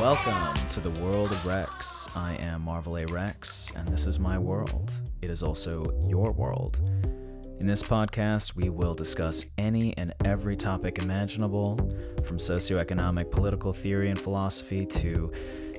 Welcome 0.00 0.66
to 0.70 0.80
the 0.80 0.88
world 1.02 1.30
of 1.30 1.44
Rex. 1.44 2.08
I 2.16 2.32
am 2.36 2.62
Marvel 2.62 2.96
A. 2.96 3.04
Rex, 3.04 3.70
and 3.76 3.86
this 3.86 4.06
is 4.06 4.18
my 4.18 4.38
world. 4.38 4.90
It 5.20 5.28
is 5.28 5.42
also 5.42 5.84
your 6.06 6.32
world. 6.32 6.78
In 7.60 7.66
this 7.66 7.82
podcast, 7.82 8.56
we 8.56 8.70
will 8.70 8.94
discuss 8.94 9.44
any 9.58 9.94
and 9.98 10.14
every 10.24 10.56
topic 10.56 11.00
imaginable, 11.00 11.76
from 12.24 12.38
socioeconomic 12.38 13.30
political 13.30 13.74
theory 13.74 14.08
and 14.08 14.18
philosophy 14.18 14.86
to 14.86 15.30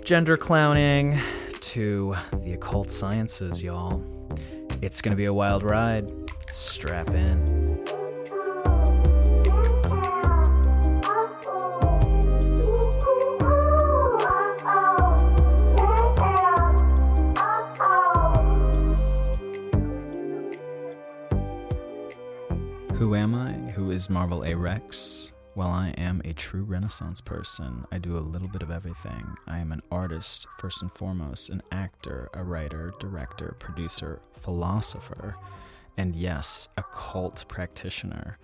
gender 0.05 0.35
clowning 0.35 1.19
to 1.61 2.13
the 2.43 2.53
occult 2.53 2.91
sciences, 2.91 3.63
y'all. 3.63 4.03
It's 4.83 5.01
going 5.01 5.13
to 5.13 5.17
be 5.17 5.25
a 5.25 5.33
wild 5.33 5.63
ride. 5.63 6.11
Strap 6.51 7.09
in. 7.09 7.60
Is 24.01 24.09
Marvel 24.09 24.43
A. 24.45 24.55
Rex? 24.55 25.31
Well, 25.53 25.69
I 25.69 25.89
am 25.89 26.23
a 26.25 26.33
true 26.33 26.63
Renaissance 26.63 27.21
person. 27.21 27.85
I 27.91 27.99
do 27.99 28.17
a 28.17 28.29
little 28.33 28.47
bit 28.47 28.63
of 28.63 28.71
everything. 28.71 29.23
I 29.47 29.59
am 29.59 29.71
an 29.71 29.83
artist, 29.91 30.47
first 30.57 30.81
and 30.81 30.91
foremost, 30.91 31.49
an 31.49 31.61
actor, 31.71 32.27
a 32.33 32.43
writer, 32.43 32.95
director, 32.99 33.55
producer, 33.59 34.19
philosopher, 34.33 35.35
and 35.99 36.15
yes, 36.15 36.67
occult 36.77 37.45
practitioner. 37.47 38.39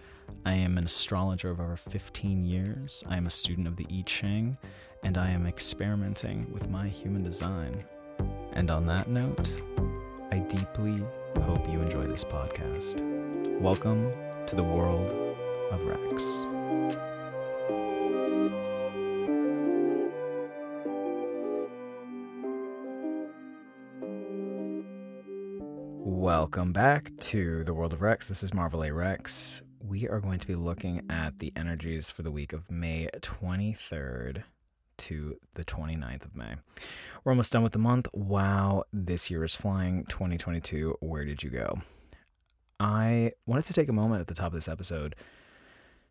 I 0.45 0.53
am 0.53 0.77
an 0.77 0.85
astrologer 0.85 1.49
of 1.49 1.59
over 1.59 1.75
15 1.75 2.45
years. 2.45 3.03
I 3.07 3.17
am 3.17 3.25
a 3.25 3.31
student 3.31 3.67
of 3.67 3.77
the 3.77 3.87
I 3.89 4.03
Ching, 4.05 4.59
and 5.03 5.17
I 5.17 5.31
am 5.31 5.47
experimenting 5.47 6.45
with 6.53 6.69
my 6.69 6.87
human 6.87 7.23
design. 7.23 7.79
And 8.53 8.69
on 8.69 8.85
that 8.85 9.09
note, 9.09 9.49
I 10.31 10.37
deeply 10.37 11.03
hope 11.41 11.67
you 11.67 11.81
enjoy 11.81 12.05
this 12.05 12.23
podcast. 12.23 13.01
Welcome 13.59 14.11
to 14.45 14.55
the 14.55 14.63
world 14.63 15.26
of 15.71 15.85
Rex. 15.85 16.23
Welcome 26.05 26.71
back 26.71 27.11
to 27.17 27.63
the 27.63 27.73
world 27.73 27.93
of 27.93 28.01
Rex. 28.01 28.27
This 28.29 28.43
is 28.43 28.53
Marvel 28.53 28.83
A. 28.83 28.91
Rex. 28.91 29.61
We 29.81 30.07
are 30.07 30.19
going 30.19 30.39
to 30.39 30.47
be 30.47 30.55
looking 30.55 31.05
at 31.09 31.37
the 31.37 31.51
energies 31.55 32.09
for 32.09 32.23
the 32.23 32.31
week 32.31 32.53
of 32.53 32.69
May 32.71 33.09
23rd 33.21 34.43
to 34.97 35.37
the 35.53 35.65
29th 35.65 36.25
of 36.25 36.35
May. 36.35 36.55
We're 37.23 37.31
almost 37.31 37.51
done 37.51 37.63
with 37.63 37.73
the 37.73 37.79
month. 37.79 38.07
Wow, 38.13 38.83
this 38.93 39.29
year 39.29 39.43
is 39.43 39.55
flying. 39.55 40.05
2022, 40.05 40.97
where 41.01 41.25
did 41.25 41.43
you 41.43 41.49
go? 41.49 41.79
I 42.79 43.31
wanted 43.45 43.65
to 43.65 43.73
take 43.73 43.89
a 43.89 43.93
moment 43.93 44.21
at 44.21 44.27
the 44.27 44.33
top 44.33 44.47
of 44.47 44.53
this 44.53 44.67
episode 44.67 45.15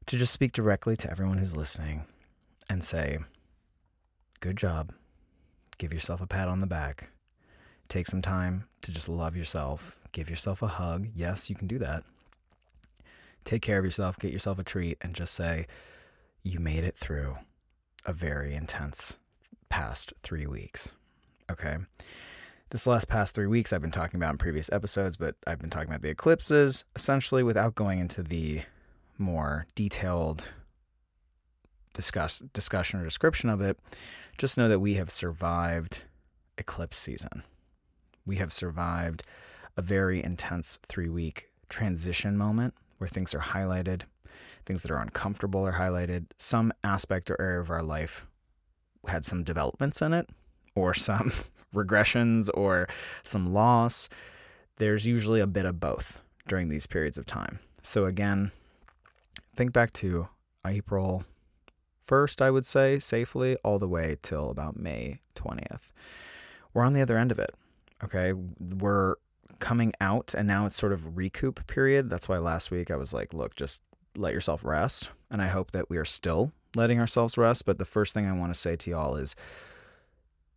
to 0.06 0.16
just 0.16 0.32
speak 0.32 0.52
directly 0.52 0.96
to 0.96 1.10
everyone 1.10 1.38
who's 1.38 1.56
listening 1.56 2.04
and 2.70 2.82
say, 2.82 3.18
good 4.40 4.56
job. 4.56 4.92
Give 5.78 5.92
yourself 5.92 6.20
a 6.20 6.26
pat 6.26 6.48
on 6.48 6.60
the 6.60 6.66
back. 6.66 7.10
Take 7.88 8.06
some 8.06 8.22
time 8.22 8.64
to 8.82 8.92
just 8.92 9.08
love 9.08 9.36
yourself. 9.36 10.00
Give 10.12 10.30
yourself 10.30 10.62
a 10.62 10.66
hug. 10.66 11.08
Yes, 11.14 11.50
you 11.50 11.56
can 11.56 11.66
do 11.66 11.78
that. 11.78 12.02
Take 13.44 13.62
care 13.62 13.78
of 13.78 13.84
yourself. 13.84 14.18
Get 14.18 14.32
yourself 14.32 14.58
a 14.58 14.64
treat 14.64 14.98
and 15.02 15.14
just 15.14 15.34
say, 15.34 15.66
you 16.42 16.60
made 16.60 16.84
it 16.84 16.94
through 16.94 17.36
a 18.04 18.12
very 18.12 18.54
intense 18.54 19.18
past 19.68 20.12
three 20.18 20.46
weeks. 20.46 20.94
Okay 21.50 21.76
this 22.70 22.86
last 22.86 23.08
past 23.08 23.34
three 23.34 23.46
weeks 23.46 23.72
I've 23.72 23.80
been 23.80 23.90
talking 23.90 24.18
about 24.18 24.32
in 24.32 24.38
previous 24.38 24.70
episodes, 24.72 25.16
but 25.16 25.36
I've 25.46 25.60
been 25.60 25.70
talking 25.70 25.88
about 25.88 26.02
the 26.02 26.08
eclipses 26.08 26.84
essentially 26.96 27.42
without 27.42 27.74
going 27.74 28.00
into 28.00 28.22
the 28.22 28.62
more 29.18 29.66
detailed 29.74 30.50
discuss 31.96 32.40
discussion 32.52 33.00
or 33.00 33.04
description 33.04 33.48
of 33.48 33.60
it. 33.60 33.78
Just 34.38 34.58
know 34.58 34.68
that 34.68 34.80
we 34.80 34.94
have 34.94 35.10
survived 35.10 36.04
eclipse 36.58 36.98
season. 36.98 37.42
We 38.26 38.36
have 38.36 38.52
survived 38.52 39.22
a 39.76 39.82
very 39.82 40.22
intense 40.22 40.78
three 40.86 41.08
week 41.08 41.48
transition 41.68 42.36
moment 42.36 42.74
where 42.98 43.08
things 43.08 43.34
are 43.34 43.40
highlighted, 43.40 44.02
things 44.64 44.82
that 44.82 44.90
are 44.90 45.00
uncomfortable 45.00 45.66
are 45.66 45.72
highlighted. 45.72 46.26
Some 46.38 46.72
aspect 46.84 47.30
or 47.30 47.40
area 47.40 47.60
of 47.60 47.70
our 47.70 47.82
life 47.82 48.26
had 49.06 49.24
some 49.24 49.42
developments 49.42 50.02
in 50.02 50.12
it 50.12 50.28
or 50.74 50.92
some 50.92 51.32
regressions 51.74 52.50
or 52.54 52.88
some 53.22 53.52
loss. 53.52 54.08
There's 54.76 55.06
usually 55.06 55.40
a 55.40 55.46
bit 55.46 55.64
of 55.64 55.80
both 55.80 56.20
during 56.46 56.68
these 56.68 56.86
periods 56.86 57.16
of 57.16 57.24
time. 57.24 57.60
So, 57.82 58.04
again, 58.04 58.50
think 59.56 59.72
back 59.72 59.92
to 59.94 60.28
April 60.66 61.24
1st, 62.06 62.42
I 62.42 62.50
would 62.50 62.66
say, 62.66 62.98
safely, 62.98 63.56
all 63.64 63.78
the 63.78 63.88
way 63.88 64.16
till 64.22 64.50
about 64.50 64.76
May 64.76 65.20
20th. 65.34 65.90
We're 66.72 66.84
on 66.84 66.92
the 66.92 67.02
other 67.02 67.18
end 67.18 67.32
of 67.32 67.38
it. 67.38 67.54
Okay. 68.04 68.32
We're 68.32 69.16
coming 69.58 69.92
out, 70.00 70.34
and 70.36 70.46
now 70.46 70.66
it's 70.66 70.76
sort 70.76 70.92
of 70.92 71.16
recoup 71.16 71.66
period. 71.66 72.10
That's 72.10 72.28
why 72.28 72.38
last 72.38 72.70
week 72.70 72.90
I 72.90 72.96
was 72.96 73.14
like, 73.14 73.32
look, 73.32 73.56
just 73.56 73.82
let 74.16 74.34
yourself 74.34 74.64
rest. 74.64 75.10
And 75.30 75.40
I 75.40 75.48
hope 75.48 75.72
that 75.72 75.90
we 75.90 75.96
are 75.96 76.04
still 76.04 76.52
letting 76.74 77.00
ourselves 77.00 77.38
rest. 77.38 77.64
But 77.64 77.78
the 77.78 77.84
first 77.84 78.14
thing 78.14 78.26
I 78.26 78.32
want 78.32 78.52
to 78.52 78.60
say 78.60 78.76
to 78.76 78.90
y'all 78.90 79.16
is 79.16 79.34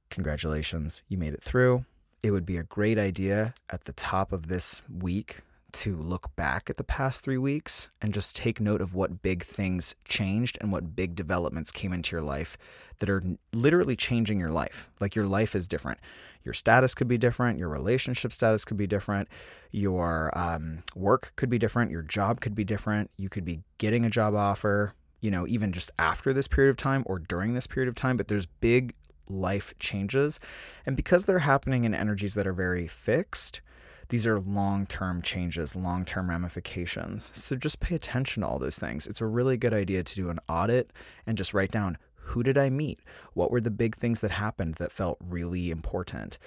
congratulations, 0.10 1.02
you 1.08 1.18
made 1.18 1.34
it 1.34 1.44
through. 1.44 1.86
It 2.22 2.32
would 2.32 2.46
be 2.46 2.58
a 2.58 2.64
great 2.64 3.00
idea 3.00 3.54
at 3.70 3.86
the 3.86 3.94
top 3.94 4.34
of 4.34 4.48
this 4.48 4.82
week 4.90 5.38
to 5.72 5.96
look 5.96 6.36
back 6.36 6.70
at 6.70 6.78
the 6.78 6.84
past 6.84 7.24
three 7.24 7.38
weeks 7.38 7.90
and 8.02 8.14
just 8.14 8.36
take 8.36 8.60
note 8.60 8.82
of 8.82 8.94
what 8.94 9.22
big 9.22 9.44
things 9.44 9.96
changed 10.06 10.58
and 10.62 10.72
what 10.72 10.96
big 10.96 11.16
developments 11.16 11.72
came 11.72 11.94
into 11.94 12.16
your 12.16 12.24
life 12.24 12.58
that 13.00 13.10
are 13.10 13.24
literally 13.54 13.96
changing 13.96 14.40
your 14.40 14.52
life. 14.52 14.90
Like 15.00 15.16
your 15.16 15.28
life 15.28 15.56
is 15.56 15.68
different. 15.68 16.00
Your 16.44 16.54
status 16.54 16.96
could 16.96 17.08
be 17.08 17.18
different. 17.18 17.60
Your 17.60 17.70
relationship 17.70 18.32
status 18.32 18.66
could 18.66 18.78
be 18.78 18.88
different. 18.88 19.28
Your 19.72 20.38
um, 20.38 20.84
work 20.96 21.34
could 21.36 21.50
be 21.50 21.58
different. 21.58 21.92
Your 21.92 22.02
job 22.02 22.42
could 22.42 22.56
be 22.56 22.64
different. 22.64 23.12
You 23.18 23.30
could 23.30 23.46
be 23.46 23.62
getting 23.78 24.06
a 24.06 24.10
job 24.10 24.36
offer, 24.36 24.94
you 25.22 25.32
know, 25.32 25.46
even 25.48 25.72
just 25.72 25.92
after 26.00 26.34
this 26.34 26.48
period 26.48 26.72
of 26.72 26.78
time 26.78 27.04
or 27.06 27.20
during 27.20 27.54
this 27.54 27.68
period 27.68 27.90
of 27.90 27.96
time. 27.96 28.18
But 28.18 28.28
there's 28.28 28.46
big 28.46 28.94
life 29.28 29.74
changes. 29.80 30.40
And 30.86 30.96
because 30.96 31.26
they're 31.26 31.40
happening 31.40 31.84
in 31.84 31.94
energies 31.94 32.34
that 32.34 32.48
are 32.48 32.54
very 32.54 32.88
fixed, 32.88 33.62
these 34.10 34.28
are 34.28 34.40
long 34.40 34.86
term 34.86 35.22
changes, 35.22 35.76
long 35.76 36.04
term 36.04 36.30
ramifications. 36.30 37.32
So 37.36 37.56
just 37.56 37.80
pay 37.80 37.96
attention 37.96 38.42
to 38.42 38.48
all 38.48 38.60
those 38.60 38.80
things. 38.80 39.08
It's 39.08 39.22
a 39.22 39.26
really 39.26 39.58
good 39.58 39.74
idea 39.74 40.04
to 40.04 40.16
do 40.16 40.30
an 40.30 40.40
audit 40.50 40.92
and 41.26 41.38
just 41.38 41.54
write 41.54 41.72
down 41.72 41.98
who 42.16 42.44
did 42.44 42.58
I 42.58 42.70
meet? 42.70 43.00
What 43.34 43.50
were 43.50 43.62
the 43.62 43.72
big 43.72 43.96
things 43.96 44.22
that 44.22 44.32
happened 44.32 44.76
that 44.76 44.92
felt 44.92 45.18
really 45.20 45.72
important? 45.72 46.38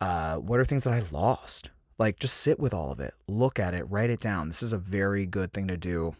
Uh, 0.00 0.36
what 0.36 0.60
are 0.60 0.64
things 0.64 0.84
that 0.84 0.92
I 0.92 1.02
lost? 1.10 1.70
Like 1.98 2.18
just 2.18 2.38
sit 2.38 2.60
with 2.60 2.74
all 2.74 2.92
of 2.92 3.00
it, 3.00 3.14
look 3.28 3.58
at 3.58 3.74
it, 3.74 3.84
write 3.88 4.10
it 4.10 4.20
down. 4.20 4.48
This 4.48 4.62
is 4.62 4.72
a 4.72 4.78
very 4.78 5.26
good 5.26 5.52
thing 5.52 5.68
to 5.68 5.76
do. 5.76 6.14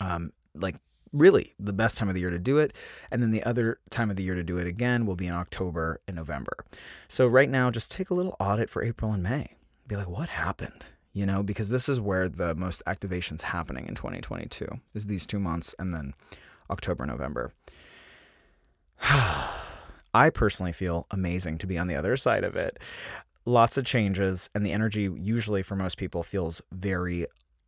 Um, 0.00 0.30
like 0.54 0.76
really 1.12 1.52
the 1.58 1.72
best 1.72 1.98
time 1.98 2.08
of 2.08 2.14
the 2.14 2.20
year 2.20 2.30
to 2.30 2.38
do 2.38 2.58
it. 2.58 2.72
And 3.10 3.22
then 3.22 3.30
the 3.30 3.44
other 3.44 3.78
time 3.90 4.10
of 4.10 4.16
the 4.16 4.22
year 4.22 4.34
to 4.34 4.42
do 4.42 4.58
it 4.58 4.66
again 4.66 5.06
will 5.06 5.16
be 5.16 5.26
in 5.26 5.32
October 5.32 6.00
and 6.06 6.16
November. 6.16 6.64
So 7.08 7.26
right 7.26 7.50
now, 7.50 7.70
just 7.70 7.90
take 7.90 8.10
a 8.10 8.14
little 8.14 8.34
audit 8.40 8.70
for 8.70 8.82
April 8.82 9.12
and 9.12 9.22
May. 9.22 9.56
Be 9.90 9.96
like, 9.96 10.08
what 10.08 10.28
happened? 10.28 10.84
You 11.12 11.26
know, 11.26 11.42
because 11.42 11.68
this 11.68 11.88
is 11.88 11.98
where 11.98 12.28
the 12.28 12.54
most 12.54 12.80
activation's 12.86 13.42
happening 13.42 13.88
in 13.88 13.96
2022 13.96 14.68
is 14.94 15.06
these 15.06 15.26
two 15.26 15.40
months 15.40 15.74
and 15.80 15.92
then 15.92 16.14
October, 16.70 17.04
November. 17.06 17.52
I 19.02 20.30
personally 20.32 20.70
feel 20.70 21.08
amazing 21.10 21.58
to 21.58 21.66
be 21.66 21.76
on 21.76 21.88
the 21.88 21.96
other 21.96 22.16
side 22.16 22.44
of 22.44 22.54
it. 22.54 22.78
Lots 23.44 23.76
of 23.76 23.84
changes, 23.84 24.48
and 24.54 24.64
the 24.64 24.70
energy 24.70 25.10
usually 25.18 25.64
for 25.64 25.74
most 25.74 25.98
people 25.98 26.22
feels 26.22 26.62
very 26.70 27.26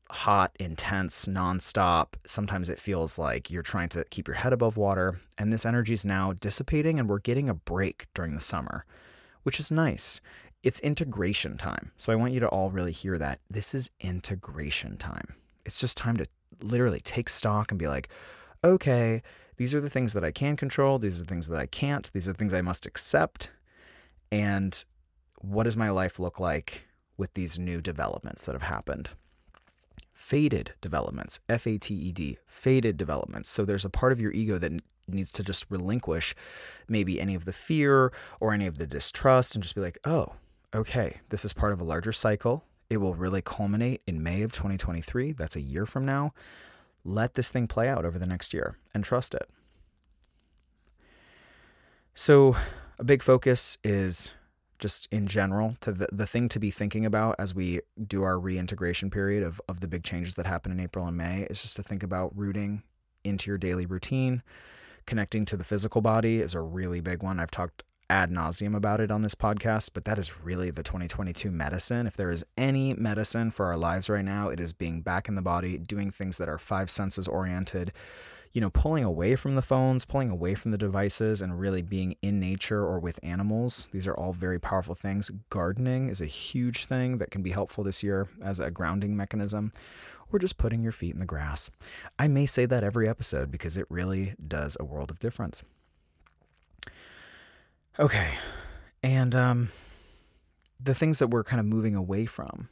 hot, 0.09 0.55
intense, 0.61 1.27
nonstop. 1.27 2.15
Sometimes 2.25 2.71
it 2.71 2.79
feels 2.79 3.19
like 3.19 3.51
you're 3.51 3.65
trying 3.65 3.89
to 3.89 4.05
keep 4.11 4.29
your 4.29 4.37
head 4.37 4.53
above 4.53 4.77
water, 4.77 5.21
and 5.39 5.53
this 5.53 5.67
energy 5.67 5.95
is 5.95 6.05
now 6.05 6.35
dissipating, 6.35 7.01
and 7.01 7.09
we're 7.09 7.19
getting 7.19 7.49
a 7.49 7.55
break 7.55 8.07
during 8.15 8.37
the 8.37 8.41
summer, 8.41 8.85
which 9.43 9.59
is 9.59 9.73
nice. 9.73 10.21
It's 10.63 10.79
integration 10.81 11.57
time. 11.57 11.91
So 11.97 12.13
I 12.13 12.17
want 12.17 12.33
you 12.33 12.41
to 12.41 12.49
all 12.49 12.71
really 12.71 12.93
hear 12.93 13.19
that. 13.19 13.41
This 13.51 13.75
is 13.75 13.91
integration 14.01 14.97
time. 14.97 15.35
It's 15.65 15.79
just 15.79 15.97
time 15.97 16.17
to 16.19 16.27
literally 16.61 17.01
take 17.01 17.29
stock 17.29 17.73
and 17.73 17.79
be 17.79 17.89
like, 17.89 18.09
okay, 18.65 19.23
these 19.57 19.75
are 19.75 19.81
the 19.81 19.91
things 19.91 20.13
that 20.13 20.25
I 20.25 20.31
can 20.31 20.57
control. 20.57 20.99
These 20.99 21.19
are 21.21 21.25
the 21.25 21.29
things 21.29 21.49
that 21.49 21.59
I 21.59 21.67
can't. 21.67 22.11
These 22.13 22.29
are 22.29 22.33
the 22.33 22.39
things 22.39 22.55
I 22.55 22.63
must 22.63 22.87
accept. 22.87 23.51
And 24.31 24.85
what 25.41 25.65
does 25.65 25.77
my 25.77 25.91
life 25.91 26.21
look 26.21 26.39
like 26.39 26.87
with 27.17 27.35
these 27.35 27.59
new 27.59 27.81
developments 27.81 28.47
that 28.47 28.53
have 28.53 28.63
happened? 28.63 29.11
Fated 30.13 30.75
developments, 30.81 31.41
F 31.49 31.67
A 31.67 31.77
T 31.79 31.93
E 31.95 32.13
D, 32.13 32.39
fated 32.47 32.97
developments. 32.97 33.49
So 33.49 33.65
there's 33.65 33.85
a 33.85 33.91
part 33.91 34.13
of 34.13 34.21
your 34.21 34.31
ego 34.31 34.59
that 34.59 34.81
needs 35.09 35.33
to 35.33 35.43
just 35.43 35.67
relinquish 35.69 36.37
maybe 36.89 37.21
any 37.21 37.35
of 37.35 37.45
the 37.45 37.53
fear 37.53 38.13
or 38.39 38.53
any 38.53 38.69
of 38.69 38.79
the 38.79 38.87
distrust 38.87 39.57
and 39.57 39.63
just 39.63 39.75
be 39.75 39.81
like, 39.81 39.99
oh, 40.05 40.35
okay, 40.75 41.21
this 41.29 41.45
is 41.45 41.53
part 41.53 41.73
of 41.73 41.81
a 41.81 41.85
larger 41.85 42.13
cycle. 42.13 42.65
It 42.89 42.99
will 42.99 43.15
really 43.15 43.43
culminate 43.43 44.03
in 44.07 44.23
May 44.23 44.43
of 44.43 44.53
2023. 44.53 45.33
That's 45.33 45.57
a 45.57 45.61
year 45.61 45.87
from 45.87 46.05
now. 46.05 46.33
Let 47.05 47.35
this 47.35 47.51
thing 47.51 47.67
play 47.67 47.89
out 47.89 48.05
over 48.05 48.19
the 48.19 48.27
next 48.27 48.55
year 48.55 48.77
and 48.95 49.05
trust 49.05 49.35
it. 49.35 49.49
So, 52.15 52.57
a 52.99 53.05
big 53.05 53.23
focus 53.23 53.79
is 53.83 54.35
just 54.79 55.09
in 55.11 55.27
general 55.27 55.77
to 55.81 55.93
the, 55.93 56.09
the 56.13 56.27
thing 56.27 56.49
to 56.51 56.59
be 56.59 56.71
thinking 56.71 57.07
about 57.07 57.37
as 57.39 57.55
we 57.55 57.81
do 58.07 58.23
our 58.23 58.39
reintegration 58.39 59.11
period 59.11 59.43
of, 59.43 59.61
of 59.69 59.81
the 59.81 59.89
big 59.89 60.03
changes 60.03 60.35
that 60.35 60.47
happen 60.47 60.73
in 60.73 60.81
April 60.81 61.07
and 61.07 61.17
May 61.17 61.47
is 61.49 61.63
just 61.63 61.77
to 61.77 61.83
think 61.83 62.03
about 62.03 62.37
rooting 62.37 62.83
into 63.25 63.51
your 63.51 63.59
daily 63.59 63.87
routine. 63.87 64.43
Connecting 65.07 65.45
to 65.47 65.57
the 65.57 65.65
physical 65.65 66.01
body 66.01 66.41
is 66.41 66.55
a 66.55 66.61
really 66.61 67.01
big 67.01 67.23
one. 67.23 67.41
I've 67.41 67.51
talked 67.51 67.83
ad 68.13 68.31
nauseum 68.31 68.77
about 68.77 69.01
it 69.01 69.11
on 69.11 69.23
this 69.23 69.35
podcast, 69.35 69.89
but 69.95 70.05
that 70.05 70.19
is 70.19 70.45
really 70.45 70.71
the 70.71 70.83
2022 70.83 71.51
medicine. 71.51 72.07
If 72.07 72.15
there 72.15 72.31
is 72.31 72.45
any 72.59 72.93
medicine 72.93 73.51
for 73.51 73.65
our 73.65 73.77
lives 73.79 74.11
right 74.11 74.25
now, 74.25 74.51
it 74.51 74.61
is 74.61 74.75
being 74.75 75.01
back 75.01 75.31
in 75.31 75.35
the 75.35 75.41
body, 75.41 75.79
doing 75.79 76.11
things 76.11 76.37
that 76.37 76.47
are 76.47 76.59
five 76.59 76.91
senses 76.91 77.27
oriented, 77.27 77.91
you 78.53 78.61
know, 78.61 78.69
pulling 78.69 79.03
away 79.03 79.35
from 79.35 79.55
the 79.55 79.63
phones, 79.63 80.05
pulling 80.05 80.29
away 80.29 80.55
from 80.55 80.73
the 80.73 80.77
devices, 80.77 81.41
and 81.41 81.59
really 81.59 81.81
being 81.81 82.15
in 82.21 82.39
nature 82.39 82.85
or 82.85 82.99
with 82.99 83.19
animals. 83.23 83.89
These 83.93 84.07
are 84.07 84.15
all 84.15 84.35
very 84.35 84.61
powerful 84.61 84.95
things. 84.95 85.31
Gardening 85.49 86.11
is 86.11 86.21
a 86.21 86.27
huge 86.27 86.85
thing 86.85 87.17
that 87.17 87.31
can 87.31 87.43
be 87.43 87.53
helpful 87.53 87.83
this 87.83 88.03
year 88.03 88.29
as 88.43 88.61
a 88.61 88.71
grounding 88.71 89.17
mechanism, 89.17 89.73
or 90.31 90.39
just 90.39 90.59
putting 90.59 90.83
your 90.83 90.93
feet 90.93 91.15
in 91.15 91.21
the 91.21 91.25
grass. 91.25 91.71
I 92.19 92.29
may 92.29 92.45
say 92.45 92.67
that 92.67 92.85
every 92.85 93.09
episode 93.09 93.51
because 93.51 93.79
it 93.79 93.87
really 93.89 94.35
does 94.47 94.77
a 94.79 94.85
world 94.85 95.11
of 95.11 95.19
difference. 95.19 95.63
Okay. 97.99 98.35
And 99.03 99.35
um, 99.35 99.69
the 100.81 100.95
things 100.95 101.19
that 101.19 101.29
we're 101.29 101.45
kind 101.45 101.61
of 101.61 101.67
moving 101.67 101.95
away 101.95 102.27
from, 102.27 102.69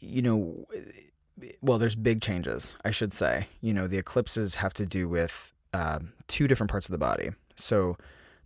you 0.00 0.22
know, 0.22 0.66
well, 1.60 1.78
there's 1.78 1.94
big 1.94 2.22
changes, 2.22 2.76
I 2.84 2.90
should 2.90 3.12
say. 3.12 3.46
You 3.60 3.72
know, 3.72 3.86
the 3.86 3.98
eclipses 3.98 4.54
have 4.56 4.72
to 4.74 4.86
do 4.86 5.08
with 5.08 5.52
uh, 5.74 5.98
two 6.28 6.48
different 6.48 6.70
parts 6.70 6.86
of 6.86 6.92
the 6.92 6.98
body. 6.98 7.30
So, 7.56 7.96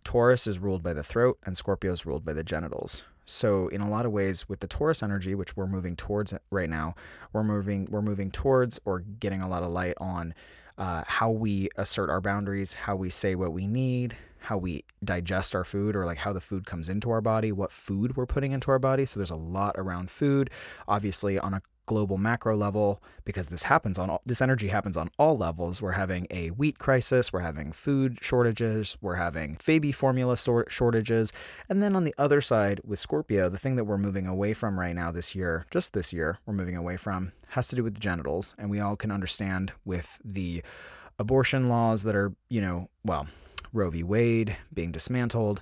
Taurus 0.03 0.47
is 0.47 0.57
ruled 0.57 0.81
by 0.81 0.93
the 0.93 1.03
throat, 1.03 1.37
and 1.45 1.55
Scorpio 1.55 1.91
is 1.91 2.05
ruled 2.07 2.25
by 2.25 2.33
the 2.33 2.43
genitals. 2.43 3.03
So, 3.25 3.67
in 3.67 3.81
a 3.81 3.89
lot 3.89 4.05
of 4.05 4.11
ways, 4.11 4.49
with 4.49 4.59
the 4.59 4.67
Taurus 4.67 5.03
energy, 5.03 5.35
which 5.35 5.55
we're 5.55 5.67
moving 5.67 5.95
towards 5.95 6.33
right 6.49 6.69
now, 6.69 6.95
we're 7.31 7.43
moving 7.43 7.87
we're 7.89 8.01
moving 8.01 8.31
towards 8.31 8.79
or 8.83 8.99
getting 8.99 9.41
a 9.41 9.47
lot 9.47 9.63
of 9.63 9.69
light 9.69 9.93
on 9.99 10.33
uh, 10.77 11.03
how 11.05 11.29
we 11.29 11.69
assert 11.77 12.09
our 12.09 12.21
boundaries, 12.21 12.73
how 12.73 12.95
we 12.95 13.09
say 13.09 13.35
what 13.35 13.53
we 13.53 13.67
need, 13.67 14.15
how 14.39 14.57
we 14.57 14.83
digest 15.03 15.53
our 15.55 15.63
food 15.63 15.95
or 15.95 16.05
like 16.05 16.17
how 16.17 16.33
the 16.33 16.41
food 16.41 16.65
comes 16.65 16.89
into 16.89 17.11
our 17.11 17.21
body, 17.21 17.51
what 17.51 17.71
food 17.71 18.15
we're 18.15 18.25
putting 18.25 18.51
into 18.51 18.71
our 18.71 18.79
body. 18.79 19.05
So 19.05 19.19
there's 19.19 19.31
a 19.31 19.35
lot 19.35 19.75
around 19.77 20.09
food. 20.09 20.49
Obviously, 20.87 21.37
on 21.37 21.53
a 21.53 21.61
global 21.85 22.17
macro 22.17 22.55
level, 22.55 23.01
because 23.25 23.47
this 23.47 23.63
happens 23.63 23.99
on 23.99 24.09
all, 24.09 24.21
this 24.25 24.41
energy 24.41 24.67
happens 24.67 24.97
on 24.97 25.09
all 25.17 25.37
levels. 25.37 25.81
We're 25.81 25.91
having 25.91 26.27
a 26.29 26.49
wheat 26.49 26.79
crisis, 26.79 27.33
we're 27.33 27.41
having 27.41 27.71
food 27.71 28.17
shortages, 28.21 28.97
we're 29.01 29.15
having 29.15 29.57
baby 29.65 29.91
formula 29.91 30.37
shortages, 30.37 31.33
and 31.69 31.81
then 31.81 31.95
on 31.95 32.03
the 32.03 32.15
other 32.17 32.41
side 32.41 32.81
with 32.85 32.99
Scorpio, 32.99 33.49
the 33.49 33.57
thing 33.57 33.75
that 33.75 33.85
we're 33.85 33.97
moving 33.97 34.27
away 34.27 34.53
from 34.53 34.79
right 34.79 34.95
now 34.95 35.11
this 35.11 35.35
year, 35.35 35.65
just 35.71 35.93
this 35.93 36.13
year, 36.13 36.39
we're 36.45 36.53
moving 36.53 36.75
away 36.77 36.97
from 36.97 37.31
has 37.49 37.67
to 37.67 37.75
do 37.75 37.83
with 37.83 37.93
the 37.95 37.99
genitals, 37.99 38.55
and 38.57 38.69
we 38.69 38.79
all 38.79 38.95
can 38.95 39.11
understand 39.11 39.73
with 39.83 40.19
the 40.23 40.63
abortion 41.19 41.67
laws 41.67 42.03
that 42.03 42.15
are, 42.15 42.33
you 42.49 42.61
know, 42.61 42.87
well, 43.03 43.27
Roe 43.73 43.89
v. 43.89 44.03
Wade 44.03 44.57
being 44.73 44.91
dismantled. 44.91 45.61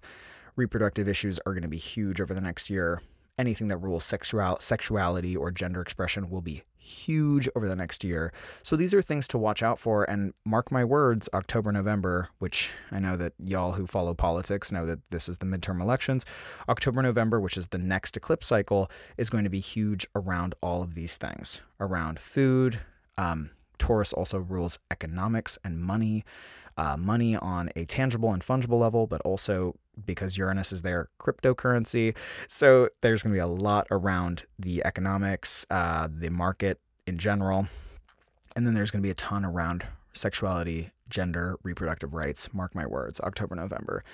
Reproductive 0.55 1.07
issues 1.07 1.39
are 1.45 1.53
going 1.53 1.63
to 1.63 1.69
be 1.69 1.77
huge 1.77 2.19
over 2.21 2.33
the 2.33 2.41
next 2.41 2.69
year. 2.69 3.01
Anything 3.39 3.69
that 3.69 3.77
rules 3.77 4.03
sexual, 4.03 4.57
sexuality 4.59 5.35
or 5.35 5.49
gender 5.49 5.81
expression 5.81 6.29
will 6.29 6.41
be 6.41 6.61
huge 6.77 7.47
over 7.55 7.67
the 7.67 7.75
next 7.75 8.03
year. 8.03 8.33
So 8.63 8.75
these 8.75 8.93
are 8.93 9.01
things 9.01 9.27
to 9.29 9.37
watch 9.37 9.63
out 9.63 9.79
for. 9.79 10.03
And 10.09 10.33
mark 10.45 10.71
my 10.71 10.83
words, 10.83 11.29
October, 11.33 11.71
November, 11.71 12.29
which 12.39 12.71
I 12.91 12.99
know 12.99 13.15
that 13.15 13.33
y'all 13.43 13.71
who 13.73 13.87
follow 13.87 14.13
politics 14.13 14.71
know 14.71 14.85
that 14.85 14.99
this 15.09 15.29
is 15.29 15.37
the 15.37 15.45
midterm 15.45 15.81
elections. 15.81 16.25
October, 16.67 17.01
November, 17.01 17.39
which 17.39 17.57
is 17.57 17.69
the 17.69 17.77
next 17.77 18.17
eclipse 18.17 18.47
cycle, 18.47 18.91
is 19.17 19.29
going 19.29 19.43
to 19.43 19.49
be 19.49 19.59
huge 19.59 20.05
around 20.15 20.55
all 20.61 20.81
of 20.81 20.95
these 20.95 21.15
things 21.15 21.61
around 21.79 22.19
food. 22.19 22.81
Um, 23.17 23.51
Taurus 23.77 24.11
also 24.11 24.39
rules 24.39 24.79
economics 24.91 25.57
and 25.63 25.79
money 25.79 26.25
uh, 26.79 26.95
money 26.95 27.35
on 27.35 27.69
a 27.75 27.83
tangible 27.83 28.31
and 28.31 28.41
fungible 28.41 28.79
level, 28.79 29.05
but 29.05 29.19
also 29.21 29.75
because 30.05 30.37
Uranus 30.37 30.71
is 30.71 30.81
their 30.81 31.09
cryptocurrency. 31.19 32.15
So 32.47 32.87
there's 33.01 33.21
going 33.21 33.33
to 33.33 33.35
be 33.35 33.41
a 33.41 33.47
lot 33.47 33.85
around 33.91 34.45
the 34.57 34.81
economics, 34.85 35.65
uh, 35.69 36.07
the 36.09 36.29
market 36.29 36.79
in 37.05 37.17
general. 37.17 37.67
And 38.55 38.65
then 38.65 38.75
there's 38.75 38.91
going 38.91 39.01
to 39.01 39.05
be 39.05 39.11
a 39.11 39.15
ton 39.15 39.43
around 39.43 39.85
sexuality, 40.13 40.89
gender, 41.09 41.57
reproductive 41.63 42.13
rights. 42.13 42.53
Mark 42.53 42.73
my 42.73 42.85
words, 42.85 43.19
October, 43.19 43.55
November. 43.55 44.05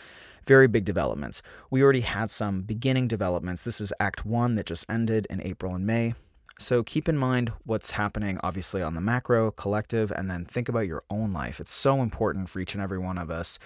Very 0.48 0.68
big 0.68 0.86
developments. 0.86 1.44
We 1.70 1.84
already 1.84 2.02
had 2.02 2.32
some 2.32 2.64
beginning 2.64 3.08
developments. 3.08 3.62
This 3.62 3.80
is 3.80 3.94
Act 4.00 4.26
One 4.26 4.56
that 4.56 4.66
just 4.66 4.88
ended 4.90 5.28
in 5.30 5.40
April 5.44 5.76
and 5.76 5.86
May. 5.86 6.16
So 6.57 6.84
keep 6.84 7.10
in 7.10 7.18
mind 7.18 7.52
what's 7.66 7.92
happening, 7.92 8.40
obviously, 8.42 8.81
on 8.81 8.94
the 8.94 9.02
macro, 9.02 9.52
collective, 9.52 10.10
and 10.12 10.31
then 10.31 10.46
think 10.46 10.69
about 10.69 10.88
your 10.88 11.04
own 11.10 11.34
life. 11.34 11.60
It's 11.60 11.74
so 11.74 12.02
important 12.02 12.50
for 12.50 12.62
each 12.62 12.74
and 12.74 12.81
every 12.81 12.98
one 12.98 13.18
of 13.18 13.30
us 13.30 13.60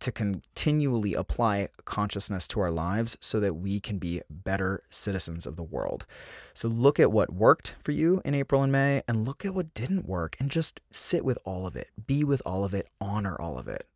to 0.00 0.12
continually 0.12 1.14
apply 1.14 1.68
consciousness 1.86 2.46
to 2.48 2.60
our 2.60 2.70
lives 2.70 3.16
so 3.20 3.40
that 3.40 3.54
we 3.54 3.80
can 3.80 3.96
be 3.96 4.20
better 4.28 4.82
citizens 4.90 5.46
of 5.46 5.56
the 5.56 5.62
world. 5.62 6.04
So 6.52 6.68
look 6.68 7.00
at 7.00 7.10
what 7.10 7.32
worked 7.32 7.76
for 7.80 7.92
you 7.92 8.20
in 8.26 8.34
April 8.34 8.62
and 8.62 8.70
May 8.70 9.02
and 9.08 9.24
look 9.24 9.46
at 9.46 9.54
what 9.54 9.72
didn't 9.72 10.06
work 10.06 10.36
and 10.38 10.50
just 10.50 10.82
sit 10.90 11.24
with 11.24 11.38
all 11.46 11.66
of 11.66 11.76
it, 11.76 11.88
be 12.06 12.24
with 12.24 12.42
all 12.44 12.62
of 12.62 12.74
it, 12.74 12.88
honor 13.00 13.40
all 13.40 13.58
of 13.58 13.68
it. 13.68 13.88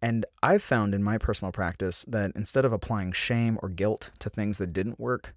And 0.00 0.24
I've 0.42 0.62
found 0.62 0.94
in 0.94 1.02
my 1.02 1.18
personal 1.18 1.52
practice 1.52 2.04
that 2.08 2.32
instead 2.34 2.64
of 2.64 2.72
applying 2.72 3.12
shame 3.12 3.58
or 3.60 3.68
guilt 3.68 4.10
to 4.20 4.30
things 4.30 4.56
that 4.58 4.72
didn't 4.72 5.00
work, 5.00 5.34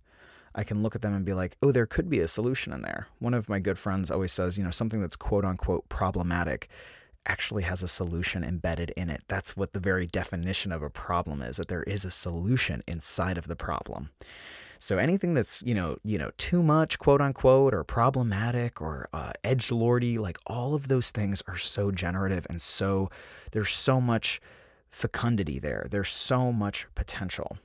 I 0.53 0.63
can 0.63 0.83
look 0.83 0.95
at 0.95 1.01
them 1.01 1.13
and 1.13 1.25
be 1.25 1.33
like, 1.33 1.57
oh, 1.61 1.71
there 1.71 1.85
could 1.85 2.09
be 2.09 2.19
a 2.19 2.27
solution 2.27 2.73
in 2.73 2.81
there. 2.81 3.07
One 3.19 3.33
of 3.33 3.49
my 3.49 3.59
good 3.59 3.79
friends 3.79 4.11
always 4.11 4.31
says, 4.31 4.57
you 4.57 4.63
know, 4.63 4.71
something 4.71 5.01
that's 5.01 5.15
quote 5.15 5.45
unquote 5.45 5.87
problematic 5.89 6.69
actually 7.25 7.63
has 7.63 7.83
a 7.83 7.87
solution 7.87 8.43
embedded 8.43 8.91
in 8.97 9.09
it. 9.09 9.21
That's 9.27 9.55
what 9.55 9.73
the 9.73 9.79
very 9.79 10.07
definition 10.07 10.71
of 10.71 10.81
a 10.81 10.89
problem 10.89 11.41
is, 11.41 11.57
that 11.57 11.67
there 11.67 11.83
is 11.83 12.03
a 12.03 12.11
solution 12.11 12.83
inside 12.87 13.37
of 13.37 13.47
the 13.47 13.55
problem. 13.55 14.09
So 14.79 14.97
anything 14.97 15.35
that's, 15.35 15.61
you 15.61 15.75
know, 15.75 15.97
you 16.03 16.17
know, 16.17 16.31
too 16.37 16.63
much, 16.63 16.97
quote 16.97 17.21
unquote, 17.21 17.75
or 17.75 17.83
problematic 17.83 18.81
or 18.81 19.07
uh, 19.13 19.33
edge 19.43 19.71
lordy, 19.71 20.17
like 20.17 20.39
all 20.47 20.73
of 20.73 20.87
those 20.87 21.11
things 21.11 21.43
are 21.47 21.57
so 21.57 21.91
generative 21.91 22.47
and 22.49 22.59
so 22.59 23.11
there's 23.51 23.69
so 23.69 24.01
much 24.01 24.41
fecundity 24.89 25.59
there. 25.59 25.85
There's 25.89 26.09
so 26.09 26.51
much 26.51 26.87
potential. 26.95 27.57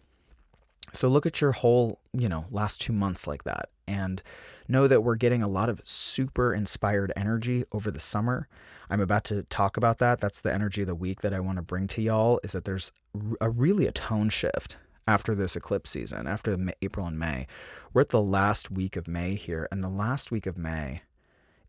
So 0.93 1.09
look 1.09 1.27
at 1.27 1.41
your 1.41 1.53
whole, 1.53 2.01
you 2.13 2.29
know, 2.29 2.47
last 2.51 2.81
two 2.81 2.93
months 2.93 3.27
like 3.27 3.45
that 3.45 3.69
and 3.87 4.23
know 4.69 4.87
that 4.89 5.03
we're 5.03 5.17
getting 5.17 5.43
a 5.43 5.49
lot 5.49 5.69
of 5.69 5.81
super 5.85 6.53
inspired 6.53 7.13
energy 7.17 7.65
over 7.73 7.91
the 7.91 8.01
summer. 8.01 8.49
I'm 8.89 9.01
about 9.01 9.25
to 9.25 9.43
talk 9.45 9.77
about 9.77 9.99
that. 9.99 10.21
That's 10.21 10.41
the 10.41 10.53
energy 10.53 10.83
of 10.83 10.89
the 10.89 10.95
week 10.95 11.21
that 11.21 11.35
I 11.35 11.41
want 11.41 11.57
to 11.57 11.63
bring 11.63 11.87
to 11.89 12.03
y'all 12.03 12.41
is 12.43 12.53
that 12.53 12.65
there's 12.65 12.93
a 13.41 13.51
really 13.51 13.87
a 13.87 13.93
tone 13.93 14.29
shift 14.29 14.79
after 15.07 15.35
this 15.35 15.57
eclipse 15.57 15.91
season, 15.91 16.27
after 16.27 16.57
April 16.83 17.07
and 17.07 17.19
May. 17.19 17.47
We're 17.93 18.03
at 18.03 18.09
the 18.09 18.23
last 18.23 18.71
week 18.71 18.97
of 18.97 19.07
May 19.07 19.35
here, 19.35 19.69
and 19.71 19.83
the 19.83 19.89
last 19.89 20.31
week 20.31 20.47
of 20.47 20.59
May 20.59 21.03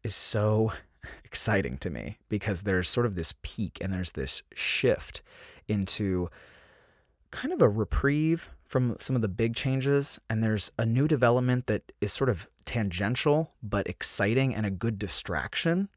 is 0.03 0.15
so 0.15 0.71
exciting 1.23 1.77
to 1.79 1.89
me 1.89 2.17
because 2.29 2.63
there's 2.63 2.89
sort 2.89 3.05
of 3.05 3.15
this 3.15 3.33
peak 3.41 3.77
and 3.81 3.93
there's 3.93 4.11
this 4.11 4.43
shift 4.53 5.21
into 5.67 6.29
kind 7.31 7.53
of 7.53 7.61
a 7.61 7.69
reprieve 7.69 8.49
from 8.67 8.97
some 8.99 9.15
of 9.15 9.21
the 9.21 9.27
big 9.27 9.55
changes, 9.55 10.19
and 10.29 10.43
there's 10.43 10.71
a 10.77 10.85
new 10.85 11.07
development 11.07 11.67
that 11.67 11.91
is 12.01 12.13
sort 12.13 12.29
of 12.29 12.49
tangential 12.65 13.53
but 13.63 13.87
exciting 13.87 14.53
and 14.53 14.65
a 14.65 14.71
good 14.71 14.99
distraction 14.99 15.89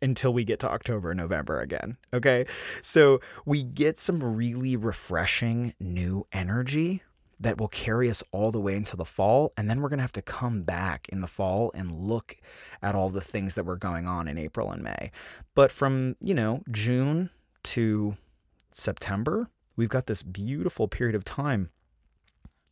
until 0.00 0.32
we 0.32 0.44
get 0.44 0.58
to 0.60 0.70
October 0.70 1.10
and 1.10 1.18
November 1.18 1.60
again. 1.60 1.96
Okay. 2.12 2.46
So 2.82 3.20
we 3.44 3.62
get 3.62 3.98
some 3.98 4.22
really 4.22 4.76
refreshing 4.76 5.74
new 5.80 6.26
energy 6.32 7.02
that 7.40 7.58
will 7.58 7.68
carry 7.68 8.08
us 8.08 8.22
all 8.30 8.52
the 8.52 8.60
way 8.60 8.76
into 8.76 8.96
the 8.96 9.04
fall. 9.04 9.52
And 9.56 9.68
then 9.68 9.80
we're 9.80 9.88
going 9.88 9.98
to 9.98 10.04
have 10.04 10.12
to 10.12 10.22
come 10.22 10.62
back 10.62 11.08
in 11.08 11.20
the 11.20 11.26
fall 11.26 11.72
and 11.74 11.90
look 11.92 12.36
at 12.82 12.94
all 12.94 13.08
the 13.08 13.20
things 13.20 13.54
that 13.54 13.64
were 13.64 13.76
going 13.76 14.06
on 14.06 14.28
in 14.28 14.38
April 14.38 14.70
and 14.70 14.82
May. 14.82 15.10
But 15.54 15.70
from, 15.70 16.16
you 16.20 16.34
know, 16.34 16.62
June 16.70 17.30
to 17.64 18.16
September, 18.70 19.48
we've 19.76 19.88
got 19.88 20.06
this 20.06 20.22
beautiful 20.22 20.88
period 20.88 21.14
of 21.14 21.24
time 21.24 21.70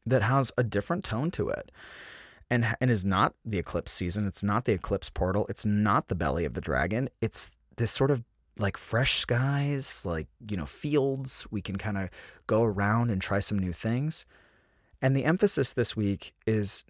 that 0.07 0.23
has 0.23 0.53
a 0.57 0.65
different 0.65 1.05
tone 1.05 1.31
to 1.31 1.49
it 1.49 1.71
and 2.51 2.77
and 2.81 2.91
is 2.91 3.05
not 3.05 3.35
the 3.45 3.59
eclipse 3.59 3.93
season 3.93 4.27
it's 4.27 4.43
not 4.43 4.65
the 4.65 4.73
eclipse 4.73 5.11
portal 5.11 5.47
it's 5.49 5.65
not 5.65 6.09
the 6.09 6.15
belly 6.15 6.45
of 6.45 6.55
the 6.55 6.61
dragon 6.61 7.09
it's 7.21 7.53
this 7.77 7.91
sort 7.91 8.11
of 8.11 8.23
like 8.59 8.77
fresh 8.77 9.19
skies, 9.19 10.03
like, 10.05 10.29
you 10.49 10.57
know, 10.57 10.67
fields. 10.67 11.47
We 11.51 11.63
can 11.63 11.77
kind 11.77 11.99
of 11.99 12.11
go 12.47 12.63
around 12.63 13.11
and 13.11 13.21
try 13.21 13.41
some 13.41 13.59
new 13.59 13.73
things. 13.73 14.27
And 15.01 15.17
the 15.17 15.25
emphasis 15.25 15.73
this 15.73 15.97
week 15.97 16.35
is 16.47 16.85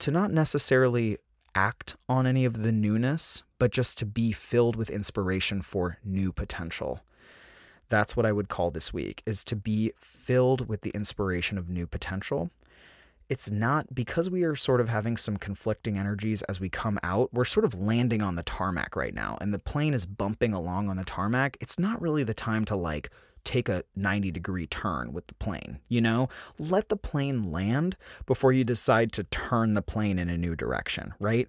to 0.00 0.10
not 0.10 0.32
necessarily 0.32 1.18
act 1.54 1.96
on 2.08 2.26
any 2.26 2.44
of 2.44 2.62
the 2.62 2.72
newness, 2.72 3.42
but 3.58 3.72
just 3.72 3.98
to 3.98 4.06
be 4.06 4.32
filled 4.32 4.76
with 4.76 4.90
inspiration 4.90 5.62
for 5.62 5.98
new 6.04 6.32
potential. 6.32 7.00
That's 7.88 8.16
what 8.16 8.26
I 8.26 8.32
would 8.32 8.48
call 8.48 8.70
this 8.70 8.92
week 8.92 9.22
is 9.26 9.44
to 9.44 9.56
be 9.56 9.92
filled 9.98 10.68
with 10.68 10.82
the 10.82 10.90
inspiration 10.90 11.58
of 11.58 11.68
new 11.68 11.86
potential. 11.86 12.50
It's 13.28 13.50
not 13.50 13.94
because 13.94 14.30
we 14.30 14.44
are 14.44 14.56
sort 14.56 14.80
of 14.80 14.88
having 14.88 15.18
some 15.18 15.36
conflicting 15.36 15.98
energies 15.98 16.42
as 16.42 16.60
we 16.60 16.70
come 16.70 16.98
out. 17.02 17.32
We're 17.32 17.44
sort 17.44 17.66
of 17.66 17.74
landing 17.74 18.22
on 18.22 18.36
the 18.36 18.42
tarmac 18.42 18.96
right 18.96 19.14
now 19.14 19.36
and 19.40 19.52
the 19.52 19.58
plane 19.58 19.92
is 19.92 20.06
bumping 20.06 20.52
along 20.52 20.88
on 20.88 20.96
the 20.96 21.04
tarmac. 21.04 21.56
It's 21.60 21.78
not 21.78 22.00
really 22.00 22.24
the 22.24 22.34
time 22.34 22.64
to 22.66 22.76
like 22.76 23.10
take 23.44 23.68
a 23.68 23.82
90 23.96 24.30
degree 24.30 24.66
turn 24.66 25.12
with 25.12 25.26
the 25.26 25.34
plane. 25.34 25.78
You 25.88 26.00
know, 26.00 26.28
let 26.58 26.88
the 26.88 26.96
plane 26.96 27.50
land 27.50 27.96
before 28.26 28.52
you 28.52 28.64
decide 28.64 29.12
to 29.12 29.24
turn 29.24 29.72
the 29.72 29.82
plane 29.82 30.18
in 30.18 30.28
a 30.28 30.38
new 30.38 30.54
direction, 30.54 31.14
right? 31.20 31.48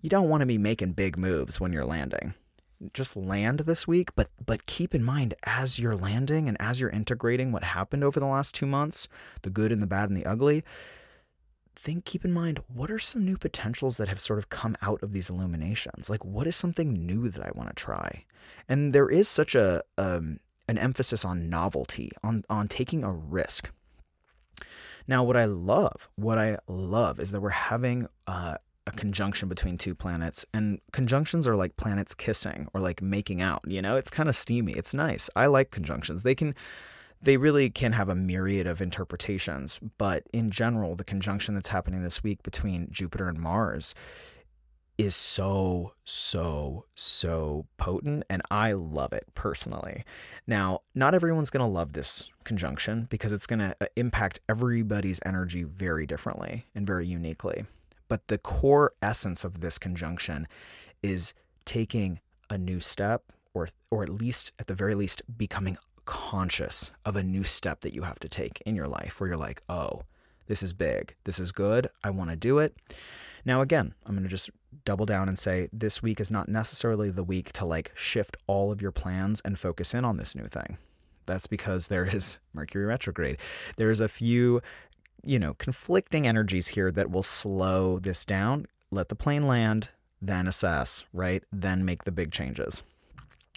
You 0.00 0.10
don't 0.10 0.28
want 0.28 0.40
to 0.42 0.46
be 0.46 0.58
making 0.58 0.92
big 0.92 1.16
moves 1.16 1.60
when 1.60 1.72
you're 1.72 1.86
landing. 1.86 2.34
Just 2.92 3.16
land 3.16 3.60
this 3.60 3.88
week, 3.88 4.14
but 4.14 4.28
but 4.44 4.66
keep 4.66 4.94
in 4.94 5.02
mind 5.02 5.34
as 5.44 5.78
you're 5.78 5.96
landing 5.96 6.48
and 6.48 6.56
as 6.60 6.80
you're 6.80 6.90
integrating 6.90 7.52
what 7.52 7.64
happened 7.64 8.04
over 8.04 8.20
the 8.20 8.26
last 8.26 8.54
2 8.54 8.66
months, 8.66 9.08
the 9.42 9.50
good 9.50 9.72
and 9.72 9.80
the 9.80 9.86
bad 9.86 10.10
and 10.10 10.16
the 10.16 10.26
ugly, 10.26 10.64
think 11.76 12.04
keep 12.04 12.24
in 12.24 12.32
mind 12.32 12.60
what 12.72 12.90
are 12.90 12.98
some 12.98 13.24
new 13.24 13.36
potentials 13.36 13.96
that 13.96 14.08
have 14.08 14.20
sort 14.20 14.38
of 14.38 14.48
come 14.48 14.76
out 14.80 15.02
of 15.02 15.12
these 15.12 15.28
illuminations 15.28 16.08
like 16.08 16.24
what 16.24 16.46
is 16.46 16.56
something 16.56 16.94
new 16.94 17.28
that 17.28 17.44
i 17.44 17.50
want 17.54 17.68
to 17.68 17.74
try 17.74 18.24
and 18.68 18.92
there 18.94 19.10
is 19.10 19.28
such 19.28 19.54
a 19.54 19.82
um, 19.98 20.38
an 20.68 20.78
emphasis 20.78 21.24
on 21.24 21.48
novelty, 21.48 22.10
on 22.22 22.44
on 22.48 22.68
taking 22.68 23.04
a 23.04 23.12
risk. 23.12 23.70
Now, 25.06 25.22
what 25.22 25.36
I 25.36 25.44
love, 25.44 26.08
what 26.16 26.38
I 26.38 26.58
love 26.66 27.20
is 27.20 27.32
that 27.32 27.40
we're 27.40 27.50
having 27.50 28.08
uh, 28.26 28.56
a 28.86 28.92
conjunction 28.92 29.48
between 29.48 29.78
two 29.78 29.94
planets, 29.94 30.44
and 30.52 30.80
conjunctions 30.92 31.46
are 31.46 31.56
like 31.56 31.76
planets 31.76 32.14
kissing 32.14 32.68
or 32.74 32.80
like 32.80 33.00
making 33.00 33.40
out. 33.40 33.62
You 33.66 33.82
know, 33.82 33.96
it's 33.96 34.10
kind 34.10 34.28
of 34.28 34.36
steamy. 34.36 34.72
It's 34.72 34.94
nice. 34.94 35.30
I 35.34 35.46
like 35.46 35.70
conjunctions. 35.70 36.22
They 36.22 36.34
can, 36.34 36.54
they 37.22 37.36
really 37.36 37.70
can 37.70 37.92
have 37.92 38.08
a 38.08 38.14
myriad 38.14 38.66
of 38.66 38.82
interpretations, 38.82 39.80
but 39.98 40.24
in 40.32 40.50
general, 40.50 40.94
the 40.96 41.04
conjunction 41.04 41.54
that's 41.54 41.68
happening 41.68 42.02
this 42.02 42.22
week 42.22 42.42
between 42.42 42.88
Jupiter 42.90 43.28
and 43.28 43.38
Mars 43.38 43.94
is 44.96 45.16
so, 45.16 45.92
so, 46.04 46.84
so 46.94 47.66
potent, 47.78 48.24
and 48.30 48.42
I 48.50 48.72
love 48.72 49.12
it 49.12 49.24
personally. 49.34 50.04
Now, 50.46 50.82
not 50.94 51.14
everyone's 51.14 51.50
going 51.50 51.66
to 51.66 51.72
love 51.72 51.94
this 51.94 52.30
conjunction 52.44 53.08
because 53.10 53.32
it's 53.32 53.46
going 53.46 53.58
to 53.58 53.76
uh, 53.80 53.86
impact 53.96 54.40
everybody's 54.48 55.18
energy 55.26 55.64
very 55.64 56.06
differently 56.06 56.66
and 56.74 56.86
very 56.86 57.06
uniquely. 57.06 57.64
But 58.14 58.28
the 58.28 58.38
core 58.38 58.92
essence 59.02 59.42
of 59.42 59.60
this 59.60 59.76
conjunction 59.76 60.46
is 61.02 61.34
taking 61.64 62.20
a 62.48 62.56
new 62.56 62.78
step, 62.78 63.24
or, 63.54 63.70
or 63.90 64.04
at 64.04 64.08
least, 64.08 64.52
at 64.60 64.68
the 64.68 64.74
very 64.74 64.94
least, 64.94 65.20
becoming 65.36 65.76
conscious 66.04 66.92
of 67.04 67.16
a 67.16 67.24
new 67.24 67.42
step 67.42 67.80
that 67.80 67.92
you 67.92 68.02
have 68.02 68.20
to 68.20 68.28
take 68.28 68.62
in 68.64 68.76
your 68.76 68.86
life 68.86 69.18
where 69.18 69.26
you're 69.26 69.36
like, 69.36 69.64
oh, 69.68 70.02
this 70.46 70.62
is 70.62 70.72
big, 70.72 71.16
this 71.24 71.40
is 71.40 71.50
good, 71.50 71.88
I 72.04 72.10
want 72.10 72.30
to 72.30 72.36
do 72.36 72.60
it. 72.60 72.76
Now, 73.44 73.62
again, 73.62 73.94
I'm 74.06 74.14
going 74.14 74.22
to 74.22 74.28
just 74.28 74.48
double 74.84 75.06
down 75.06 75.28
and 75.28 75.36
say 75.36 75.68
this 75.72 76.00
week 76.00 76.20
is 76.20 76.30
not 76.30 76.48
necessarily 76.48 77.10
the 77.10 77.24
week 77.24 77.50
to 77.54 77.64
like 77.64 77.90
shift 77.96 78.36
all 78.46 78.70
of 78.70 78.80
your 78.80 78.92
plans 78.92 79.42
and 79.44 79.58
focus 79.58 79.92
in 79.92 80.04
on 80.04 80.18
this 80.18 80.36
new 80.36 80.46
thing. 80.46 80.78
That's 81.26 81.48
because 81.48 81.88
there 81.88 82.04
is 82.04 82.38
Mercury 82.52 82.84
retrograde. 82.84 83.38
There's 83.76 84.00
a 84.00 84.08
few, 84.08 84.62
you 85.26 85.38
know, 85.38 85.54
conflicting 85.54 86.26
energies 86.26 86.68
here 86.68 86.90
that 86.92 87.10
will 87.10 87.22
slow 87.22 87.98
this 87.98 88.24
down. 88.24 88.66
Let 88.90 89.08
the 89.08 89.14
plane 89.14 89.46
land, 89.46 89.88
then 90.20 90.46
assess, 90.46 91.04
right? 91.12 91.42
Then 91.52 91.84
make 91.84 92.04
the 92.04 92.12
big 92.12 92.30
changes. 92.30 92.82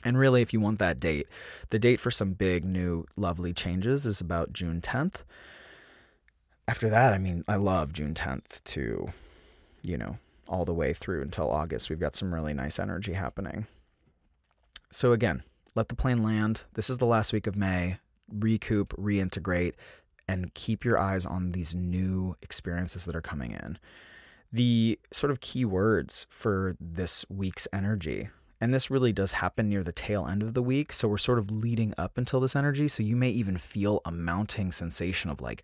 And 0.03 0.17
really, 0.17 0.41
if 0.41 0.53
you 0.53 0.59
want 0.59 0.79
that 0.79 0.99
date, 0.99 1.27
the 1.69 1.79
date 1.79 1.99
for 1.99 2.11
some 2.11 2.33
big, 2.33 2.63
new, 2.63 3.05
lovely 3.15 3.53
changes 3.53 4.05
is 4.05 4.21
about 4.21 4.53
June 4.53 4.81
10th. 4.81 5.23
After 6.67 6.89
that, 6.89 7.13
I 7.13 7.17
mean, 7.17 7.43
I 7.47 7.55
love 7.55 7.93
June 7.93 8.13
10th 8.13 8.63
to 8.65 9.09
you 9.87 9.97
know, 9.97 10.17
all 10.47 10.65
the 10.65 10.73
way 10.73 10.93
through 10.93 11.21
until 11.21 11.49
August. 11.49 11.89
We've 11.89 11.99
got 11.99 12.15
some 12.15 12.33
really 12.33 12.53
nice 12.53 12.77
energy 12.77 13.13
happening. 13.13 13.65
So, 14.91 15.13
again, 15.13 15.43
let 15.75 15.87
the 15.87 15.95
plane 15.95 16.23
land. 16.23 16.63
This 16.73 16.89
is 16.89 16.97
the 16.97 17.05
last 17.05 17.31
week 17.33 17.47
of 17.47 17.55
May. 17.55 17.99
Recoup, 18.29 18.93
reintegrate, 18.97 19.73
and 20.27 20.53
keep 20.53 20.83
your 20.83 20.97
eyes 20.97 21.25
on 21.25 21.51
these 21.51 21.73
new 21.73 22.35
experiences 22.41 23.05
that 23.05 23.15
are 23.15 23.21
coming 23.21 23.51
in. 23.51 23.77
The 24.51 24.99
sort 25.11 25.31
of 25.31 25.39
key 25.39 25.65
words 25.65 26.25
for 26.29 26.75
this 26.79 27.25
week's 27.29 27.67
energy 27.73 28.29
and 28.59 28.73
this 28.73 28.89
really 28.89 29.13
does 29.13 29.33
happen 29.33 29.69
near 29.69 29.83
the 29.83 29.91
tail 29.91 30.25
end 30.27 30.41
of 30.41 30.53
the 30.53 30.63
week. 30.63 30.91
So 30.91 31.07
we're 31.07 31.17
sort 31.17 31.39
of 31.39 31.51
leading 31.51 31.93
up 31.97 32.17
until 32.17 32.39
this 32.39 32.55
energy. 32.55 32.87
So 32.87 33.03
you 33.03 33.15
may 33.15 33.29
even 33.29 33.57
feel 33.57 34.01
a 34.03 34.11
mounting 34.11 34.71
sensation 34.71 35.29
of 35.29 35.41
like, 35.41 35.63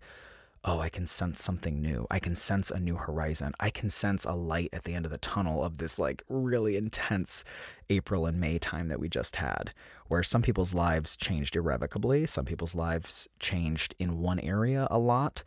oh, 0.64 0.80
I 0.80 0.88
can 0.88 1.06
sense 1.06 1.42
something 1.42 1.80
new. 1.82 2.06
I 2.10 2.18
can 2.18 2.34
sense 2.34 2.70
a 2.70 2.80
new 2.80 2.96
horizon. 2.96 3.52
I 3.60 3.68
can 3.68 3.90
sense 3.90 4.24
a 4.24 4.32
light 4.32 4.70
at 4.72 4.84
the 4.84 4.94
end 4.94 5.04
of 5.04 5.10
the 5.10 5.18
tunnel 5.18 5.62
of 5.62 5.76
this 5.76 5.98
like 5.98 6.22
really 6.28 6.76
intense 6.76 7.44
April 7.90 8.24
and 8.24 8.40
May 8.40 8.58
time 8.58 8.88
that 8.88 8.98
we 8.98 9.08
just 9.10 9.36
had, 9.36 9.74
where 10.06 10.22
some 10.22 10.40
people's 10.40 10.72
lives 10.72 11.16
changed 11.16 11.54
irrevocably, 11.54 12.24
some 12.24 12.46
people's 12.46 12.74
lives 12.74 13.28
changed 13.40 13.94
in 13.98 14.20
one 14.20 14.40
area 14.40 14.88
a 14.90 14.98
lot. 14.98 15.42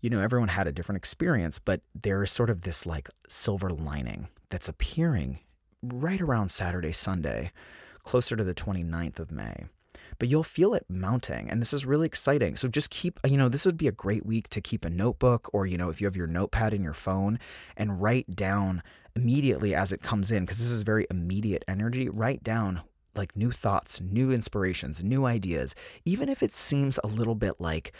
You 0.00 0.10
know, 0.10 0.20
everyone 0.20 0.48
had 0.48 0.66
a 0.66 0.72
different 0.72 0.98
experience, 0.98 1.58
but 1.60 1.80
there 1.94 2.22
is 2.22 2.32
sort 2.32 2.50
of 2.50 2.62
this 2.62 2.84
like 2.84 3.08
silver 3.28 3.70
lining 3.70 4.28
that's 4.48 4.68
appearing 4.68 5.38
right 5.82 6.20
around 6.20 6.50
Saturday, 6.50 6.92
Sunday, 6.92 7.52
closer 8.02 8.34
to 8.34 8.44
the 8.44 8.54
29th 8.54 9.20
of 9.20 9.30
May 9.30 9.66
but 10.18 10.28
you'll 10.28 10.42
feel 10.42 10.74
it 10.74 10.84
mounting. 10.88 11.48
And 11.50 11.60
this 11.60 11.72
is 11.72 11.86
really 11.86 12.06
exciting. 12.06 12.56
So 12.56 12.68
just 12.68 12.90
keep, 12.90 13.20
you 13.26 13.36
know, 13.36 13.48
this 13.48 13.66
would 13.66 13.76
be 13.76 13.88
a 13.88 13.92
great 13.92 14.26
week 14.26 14.48
to 14.50 14.60
keep 14.60 14.84
a 14.84 14.90
notebook 14.90 15.48
or, 15.52 15.66
you 15.66 15.78
know, 15.78 15.90
if 15.90 16.00
you 16.00 16.06
have 16.06 16.16
your 16.16 16.26
notepad 16.26 16.74
in 16.74 16.82
your 16.82 16.94
phone 16.94 17.38
and 17.76 18.00
write 18.00 18.34
down 18.34 18.82
immediately 19.14 19.74
as 19.74 19.92
it 19.92 20.02
comes 20.02 20.30
in, 20.30 20.44
because 20.44 20.58
this 20.58 20.70
is 20.70 20.82
very 20.82 21.06
immediate 21.10 21.64
energy, 21.68 22.08
write 22.08 22.42
down 22.42 22.82
like 23.14 23.36
new 23.36 23.50
thoughts, 23.50 24.00
new 24.00 24.30
inspirations, 24.30 25.02
new 25.02 25.24
ideas, 25.24 25.74
even 26.04 26.28
if 26.28 26.42
it 26.42 26.52
seems 26.52 26.98
a 27.02 27.08
little 27.08 27.34
bit 27.34 27.54
like, 27.58 27.92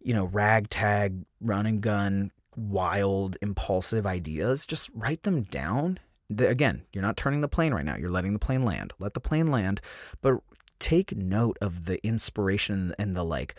you 0.00 0.14
know, 0.14 0.24
ragtag, 0.26 1.24
run 1.40 1.66
and 1.66 1.80
gun, 1.80 2.30
wild, 2.56 3.36
impulsive 3.42 4.06
ideas, 4.06 4.64
just 4.64 4.90
write 4.94 5.22
them 5.22 5.42
down 5.42 5.98
again, 6.38 6.82
you're 6.92 7.02
not 7.02 7.16
turning 7.16 7.40
the 7.40 7.48
plane 7.48 7.74
right 7.74 7.84
now. 7.84 7.96
You're 7.96 8.10
letting 8.10 8.32
the 8.32 8.38
plane 8.38 8.62
land. 8.62 8.92
Let 8.98 9.14
the 9.14 9.20
plane 9.20 9.48
land, 9.48 9.80
but 10.22 10.40
take 10.78 11.16
note 11.16 11.58
of 11.60 11.86
the 11.86 12.04
inspiration 12.06 12.94
and 12.98 13.14
the 13.16 13.24
like, 13.24 13.54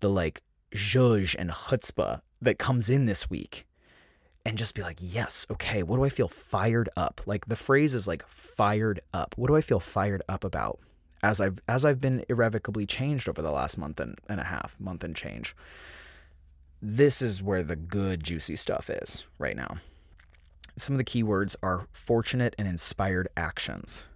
the 0.00 0.10
like 0.10 0.42
zhuzh 0.74 1.34
and 1.38 1.50
chutzpah 1.50 2.20
that 2.40 2.58
comes 2.58 2.88
in 2.88 3.06
this 3.06 3.28
week 3.28 3.66
and 4.44 4.56
just 4.56 4.74
be 4.74 4.82
like, 4.82 4.98
yes, 5.00 5.46
okay, 5.50 5.82
what 5.82 5.96
do 5.96 6.04
I 6.04 6.08
feel 6.08 6.28
fired 6.28 6.88
up? 6.96 7.20
Like 7.26 7.46
the 7.46 7.56
phrase 7.56 7.94
is 7.94 8.08
like 8.08 8.26
fired 8.26 9.00
up. 9.12 9.34
What 9.36 9.48
do 9.48 9.56
I 9.56 9.60
feel 9.60 9.80
fired 9.80 10.22
up 10.28 10.44
about 10.44 10.80
as 11.22 11.40
I've 11.40 11.60
as 11.68 11.84
I've 11.84 12.00
been 12.00 12.24
irrevocably 12.28 12.86
changed 12.86 13.28
over 13.28 13.42
the 13.42 13.50
last 13.50 13.76
month 13.76 14.00
and, 14.00 14.18
and 14.28 14.40
a 14.40 14.44
half, 14.44 14.78
month 14.80 15.04
and 15.04 15.14
change? 15.14 15.54
This 16.80 17.20
is 17.20 17.42
where 17.42 17.62
the 17.62 17.76
good 17.76 18.24
juicy 18.24 18.56
stuff 18.56 18.88
is 18.88 19.26
right 19.38 19.56
now. 19.56 19.76
Some 20.76 20.94
of 20.94 20.98
the 20.98 21.04
keywords 21.04 21.56
are 21.62 21.86
fortunate 21.92 22.54
and 22.58 22.66
inspired 22.66 23.28
actions 23.36 24.06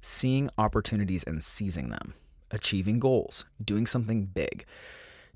seeing 0.00 0.50
opportunities 0.58 1.24
and 1.24 1.42
seizing 1.42 1.90
them, 1.90 2.14
achieving 2.50 2.98
goals, 2.98 3.44
doing 3.64 3.86
something 3.86 4.24
big, 4.26 4.64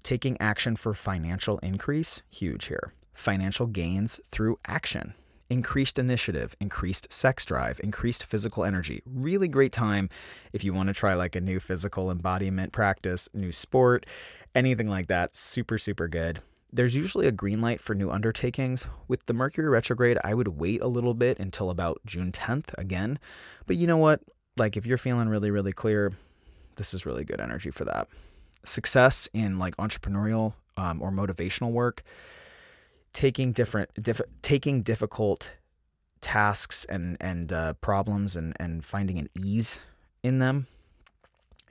taking 0.03 0.41
action 0.41 0.77
for 0.77 0.95
financial 0.95 1.59
increase, 1.59 2.23
huge 2.31 2.67
here, 2.67 2.93
financial 3.15 3.67
gains 3.67 4.21
through 4.27 4.59
action, 4.67 5.15
increased 5.51 5.99
initiative, 5.99 6.57
increased 6.61 7.13
sex 7.13 7.45
drive, 7.45 7.81
increased 7.83 8.25
physical 8.25 8.65
energy. 8.65 9.03
Really 9.07 9.49
great 9.49 9.73
time 9.73 10.09
if 10.53 10.65
you 10.65 10.73
want 10.73 10.89
to 10.89 10.95
try 10.95 11.15
like 11.15 11.37
a 11.37 11.41
new 11.41 11.61
physical 11.61 12.11
embodiment 12.11 12.73
practice, 12.73 13.29
new 13.35 13.53
sport, 13.53 14.07
anything 14.55 14.89
like 14.89 15.09
that. 15.09 15.37
Super, 15.37 15.79
super 15.79 16.09
good. 16.09 16.41
There's 16.73 16.97
usually 16.97 17.29
a 17.29 17.33
green 17.33 17.61
light 17.61 17.81
for 17.81 17.95
new 17.95 18.11
undertakings. 18.11 18.89
With 19.07 19.25
the 19.27 19.33
Mercury 19.33 19.69
retrograde, 19.69 20.19
I 20.25 20.35
would 20.35 20.49
wait 20.49 20.83
a 20.83 20.89
little 20.89 21.15
bit 21.15 21.39
until 21.39 21.71
about 21.71 22.01
June 22.05 22.33
10th 22.33 22.77
again. 22.77 23.21
But 23.67 23.77
you 23.77 23.87
know 23.87 23.97
what? 23.97 24.23
Like 24.57 24.77
if 24.77 24.87
you're 24.87 24.99
feeling 24.99 25.29
really 25.29 25.51
really 25.51 25.73
clear 25.73 26.13
this 26.77 26.95
is 26.95 27.07
really 27.07 27.25
good 27.25 27.41
energy 27.41 27.71
for 27.71 27.85
that 27.85 28.09
success 28.65 29.29
in 29.33 29.59
like 29.59 29.77
entrepreneurial 29.77 30.55
um, 30.77 31.01
or 31.03 31.11
motivational 31.11 31.71
work 31.71 32.03
taking 33.13 33.53
different 33.53 33.91
diff- 34.03 34.21
taking 34.43 34.81
difficult 34.81 35.55
tasks 36.21 36.85
and 36.87 37.17
and 37.21 37.53
uh, 37.53 37.75
problems 37.75 38.37
and 38.37 38.55
and 38.59 38.85
finding 38.85 39.19
an 39.19 39.29
ease 39.39 39.83
in 40.23 40.39
them 40.39 40.67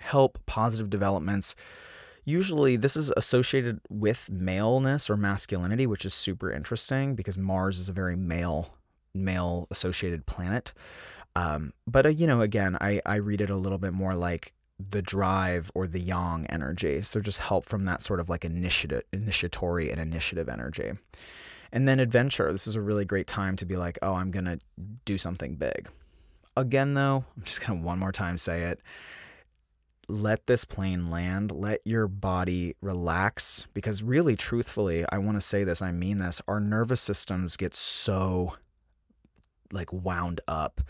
help 0.04 0.38
positive 0.46 0.90
developments. 0.90 1.56
Usually, 2.26 2.78
this 2.78 2.96
is 2.96 3.12
associated 3.18 3.82
with 3.90 4.30
maleness 4.32 5.10
or 5.10 5.18
masculinity, 5.18 5.88
which 5.88 6.06
is 6.06 6.14
super 6.14 6.52
interesting 6.52 7.16
because 7.16 7.38
Mars 7.38 7.80
is 7.80 7.90
a 7.90 7.94
very 7.94 8.16
male 8.16 8.76
male 9.14 9.68
associated 9.72 10.26
planet. 10.26 10.74
Um, 11.36 11.74
but 11.88 12.06
uh, 12.06 12.10
you 12.10 12.28
know, 12.28 12.42
again, 12.42 12.78
I 12.80 13.02
I 13.06 13.16
read 13.16 13.42
it 13.42 13.50
a 13.50 13.58
little 13.58 13.78
bit 13.78 13.94
more 13.94 14.16
like 14.16 14.54
the 14.80 15.02
drive 15.02 15.72
or 15.74 15.88
the 15.88 16.00
yang 16.00 16.46
energy. 16.48 17.02
So 17.02 17.20
just 17.20 17.40
help 17.40 17.66
from 17.66 17.86
that 17.86 18.02
sort 18.02 18.20
of 18.20 18.30
like 18.30 18.46
initiative, 18.46 19.04
initiatory 19.12 19.92
and 19.92 20.00
initiative 20.00 20.50
energy. 20.50 20.94
And 21.72 21.88
then 21.88 22.00
adventure. 22.00 22.52
This 22.52 22.68
is 22.68 22.76
a 22.76 22.82
really 22.82 23.06
great 23.06 23.28
time 23.28 23.56
to 23.58 23.66
be 23.66 23.78
like, 23.78 23.98
oh, 24.02 24.14
I'm 24.14 24.32
gonna 24.32 24.60
do 25.06 25.18
something 25.18 25.56
big. 25.56 25.90
Again, 26.56 26.94
though, 26.94 27.26
I'm 27.38 27.44
just 27.44 27.66
gonna 27.66 27.82
one 27.82 28.00
more 28.00 28.12
time 28.12 28.38
say 28.38 28.64
it. 28.64 28.80
Let 30.08 30.46
this 30.46 30.66
plane 30.66 31.10
land. 31.10 31.52
Let 31.52 31.82
your 31.86 32.08
body 32.08 32.76
relax. 32.82 33.66
Because, 33.74 34.04
really, 34.04 34.36
truthfully, 34.36 35.06
I 35.10 35.18
want 35.18 35.38
to 35.38 35.42
say 35.42 35.64
this, 35.64 35.82
I 35.82 35.94
mean 35.94 36.18
this. 36.18 36.42
Our 36.48 36.60
nervous 36.60 37.02
systems 37.02 37.56
get 37.56 37.74
so 37.74 38.54
like 39.72 39.92
wound 39.92 40.42
up 40.48 40.82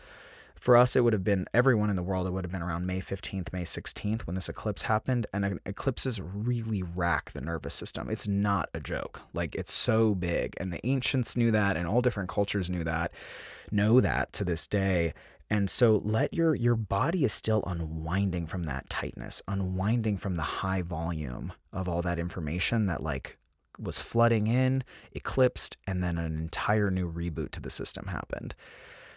for 0.64 0.78
us, 0.78 0.96
it 0.96 1.04
would 1.04 1.12
have 1.12 1.26
been 1.26 1.46
everyone 1.54 1.90
in 1.90 1.98
the 1.98 2.02
world. 2.02 2.26
It 2.26 2.32
would 2.32 2.46
have 2.46 2.52
been 2.54 2.62
around 2.62 2.88
May 2.88 3.02
15th, 3.02 3.52
May 3.52 3.64
16th 3.64 4.22
when 4.22 4.36
this 4.36 4.48
eclipse 4.48 4.84
happened. 4.84 5.28
And 5.34 5.44
uh, 5.44 5.50
eclipses 5.66 6.22
really 6.22 6.84
rack 6.84 7.32
the 7.32 7.42
nervous 7.42 7.74
system. 7.74 8.10
It's 8.10 8.30
not 8.30 8.70
a 8.74 8.80
joke. 8.80 9.20
Like, 9.34 9.56
it's 9.56 9.74
so 9.74 10.16
big. 10.16 10.54
And 10.62 10.72
the 10.72 10.80
ancients 10.88 11.36
knew 11.36 11.52
that, 11.52 11.76
and 11.76 11.86
all 11.86 12.00
different 12.00 12.30
cultures 12.30 12.70
knew 12.70 12.86
that, 12.86 13.12
know 13.72 14.00
that 14.00 14.32
to 14.34 14.46
this 14.46 14.66
day. 14.66 15.14
And 15.50 15.70
so 15.70 16.02
let 16.06 16.34
your 16.34 16.56
your 16.56 16.78
body 16.78 17.26
is 17.26 17.34
still 17.34 17.62
unwinding 17.68 18.48
from 18.48 18.64
that 18.64 18.90
tightness, 18.90 19.42
unwinding 19.50 20.16
from 20.16 20.38
the 20.38 20.44
high 20.44 20.82
volume 20.82 21.52
of 21.74 21.90
all 21.90 22.02
that 22.04 22.20
information 22.20 22.86
that 22.86 23.04
like 23.04 23.38
was 23.78 24.00
flooding 24.00 24.48
in, 24.48 24.86
eclipsed, 25.12 25.76
and 25.88 26.02
then 26.02 26.18
an 26.18 26.38
entire 26.38 26.90
new 26.90 27.12
reboot 27.12 27.52
to 27.52 27.60
the 27.60 27.70
system 27.70 28.06
happened. 28.08 28.56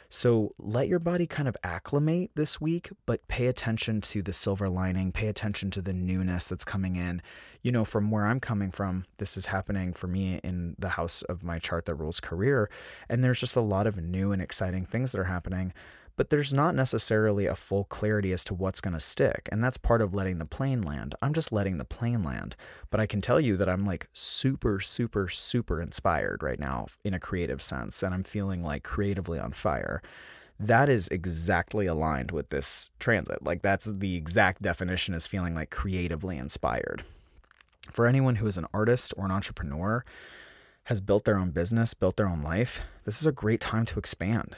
So 0.08 0.54
let 0.58 0.88
your 0.88 0.98
body 0.98 1.26
kind 1.26 1.48
of 1.48 1.56
acclimate 1.64 2.30
this 2.34 2.60
week, 2.60 2.90
but 3.06 3.26
pay 3.28 3.48
attention 3.48 4.00
to 4.02 4.22
the 4.22 4.32
silver 4.32 4.68
lining, 4.68 5.12
pay 5.12 5.28
attention 5.28 5.70
to 5.72 5.82
the 5.82 5.92
newness 5.92 6.46
that's 6.46 6.64
coming 6.64 6.96
in. 6.96 7.22
You 7.62 7.72
know, 7.72 7.84
from 7.84 8.10
where 8.10 8.26
I'm 8.26 8.40
coming 8.40 8.70
from, 8.70 9.04
this 9.18 9.36
is 9.36 9.46
happening 9.46 9.92
for 9.92 10.06
me 10.06 10.40
in 10.44 10.76
the 10.78 10.90
house 10.90 11.22
of 11.22 11.42
my 11.42 11.58
chart 11.58 11.86
that 11.86 11.94
rules 11.96 12.20
career. 12.20 12.70
And 13.08 13.24
there's 13.24 13.40
just 13.40 13.56
a 13.56 13.60
lot 13.60 13.86
of 13.86 13.96
new 13.96 14.32
and 14.32 14.40
exciting 14.40 14.84
things 14.84 15.12
that 15.12 15.20
are 15.20 15.24
happening 15.24 15.72
but 16.16 16.30
there's 16.30 16.52
not 16.52 16.74
necessarily 16.74 17.46
a 17.46 17.54
full 17.54 17.84
clarity 17.84 18.32
as 18.32 18.42
to 18.44 18.54
what's 18.54 18.80
going 18.80 18.94
to 18.94 19.00
stick. 19.00 19.48
And 19.52 19.62
that's 19.62 19.76
part 19.76 20.00
of 20.00 20.14
letting 20.14 20.38
the 20.38 20.46
plane 20.46 20.80
land. 20.80 21.14
I'm 21.20 21.34
just 21.34 21.52
letting 21.52 21.76
the 21.76 21.84
plane 21.84 22.24
land. 22.24 22.56
But 22.90 23.00
I 23.00 23.06
can 23.06 23.20
tell 23.20 23.38
you 23.38 23.56
that 23.58 23.68
I'm 23.68 23.84
like 23.84 24.08
super, 24.14 24.80
super, 24.80 25.28
super 25.28 25.80
inspired 25.80 26.42
right 26.42 26.58
now 26.58 26.86
in 27.04 27.14
a 27.14 27.20
creative 27.20 27.62
sense. 27.62 28.02
And 28.02 28.14
I'm 28.14 28.24
feeling 28.24 28.62
like 28.62 28.82
creatively 28.82 29.38
on 29.38 29.52
fire. 29.52 30.02
That 30.58 30.88
is 30.88 31.08
exactly 31.08 31.86
aligned 31.86 32.30
with 32.30 32.48
this 32.48 32.88
transit. 32.98 33.44
Like, 33.44 33.60
that's 33.60 33.84
the 33.84 34.16
exact 34.16 34.62
definition 34.62 35.12
as 35.12 35.26
feeling 35.26 35.54
like 35.54 35.68
creatively 35.68 36.38
inspired. 36.38 37.04
For 37.92 38.06
anyone 38.06 38.36
who 38.36 38.46
is 38.46 38.56
an 38.56 38.66
artist 38.72 39.12
or 39.18 39.26
an 39.26 39.30
entrepreneur, 39.30 40.02
has 40.84 41.02
built 41.02 41.24
their 41.24 41.36
own 41.36 41.50
business, 41.50 41.92
built 41.92 42.16
their 42.16 42.28
own 42.28 42.40
life, 42.40 42.82
this 43.04 43.20
is 43.20 43.26
a 43.26 43.32
great 43.32 43.60
time 43.60 43.84
to 43.84 43.98
expand 43.98 44.56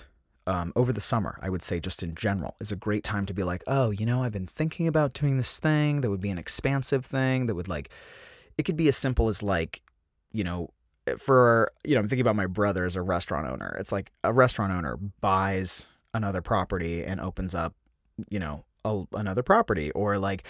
um, 0.48 0.72
over 0.74 0.92
the 0.92 1.00
summer, 1.00 1.38
I 1.42 1.50
would 1.50 1.62
say, 1.62 1.78
just 1.78 2.02
in 2.02 2.14
general, 2.14 2.56
is 2.58 2.72
a 2.72 2.76
great 2.76 3.04
time 3.04 3.26
to 3.26 3.34
be 3.34 3.42
like, 3.44 3.62
oh, 3.66 3.90
you 3.90 4.06
know, 4.06 4.24
I've 4.24 4.32
been 4.32 4.46
thinking 4.46 4.88
about 4.88 5.12
doing 5.12 5.36
this 5.36 5.58
thing 5.58 6.00
that 6.00 6.10
would 6.10 6.22
be 6.22 6.30
an 6.30 6.38
expansive 6.38 7.04
thing 7.04 7.46
that 7.46 7.54
would 7.54 7.68
like, 7.68 7.90
it 8.56 8.62
could 8.64 8.76
be 8.76 8.88
as 8.88 8.96
simple 8.96 9.28
as 9.28 9.42
like, 9.42 9.82
you 10.32 10.42
know, 10.42 10.70
for, 11.18 11.70
you 11.84 11.94
know, 11.94 12.00
I'm 12.00 12.08
thinking 12.08 12.22
about 12.22 12.36
my 12.36 12.46
brother 12.46 12.84
as 12.84 12.96
a 12.96 13.02
restaurant 13.02 13.46
owner. 13.46 13.76
It's 13.78 13.92
like 13.92 14.10
a 14.24 14.32
restaurant 14.32 14.72
owner 14.72 14.96
buys 15.20 15.86
another 16.14 16.40
property 16.40 17.04
and 17.04 17.20
opens 17.20 17.54
up, 17.54 17.74
you 18.30 18.38
know, 18.38 18.64
a, 18.84 19.04
another 19.12 19.42
property 19.42 19.90
or 19.92 20.18
like, 20.18 20.44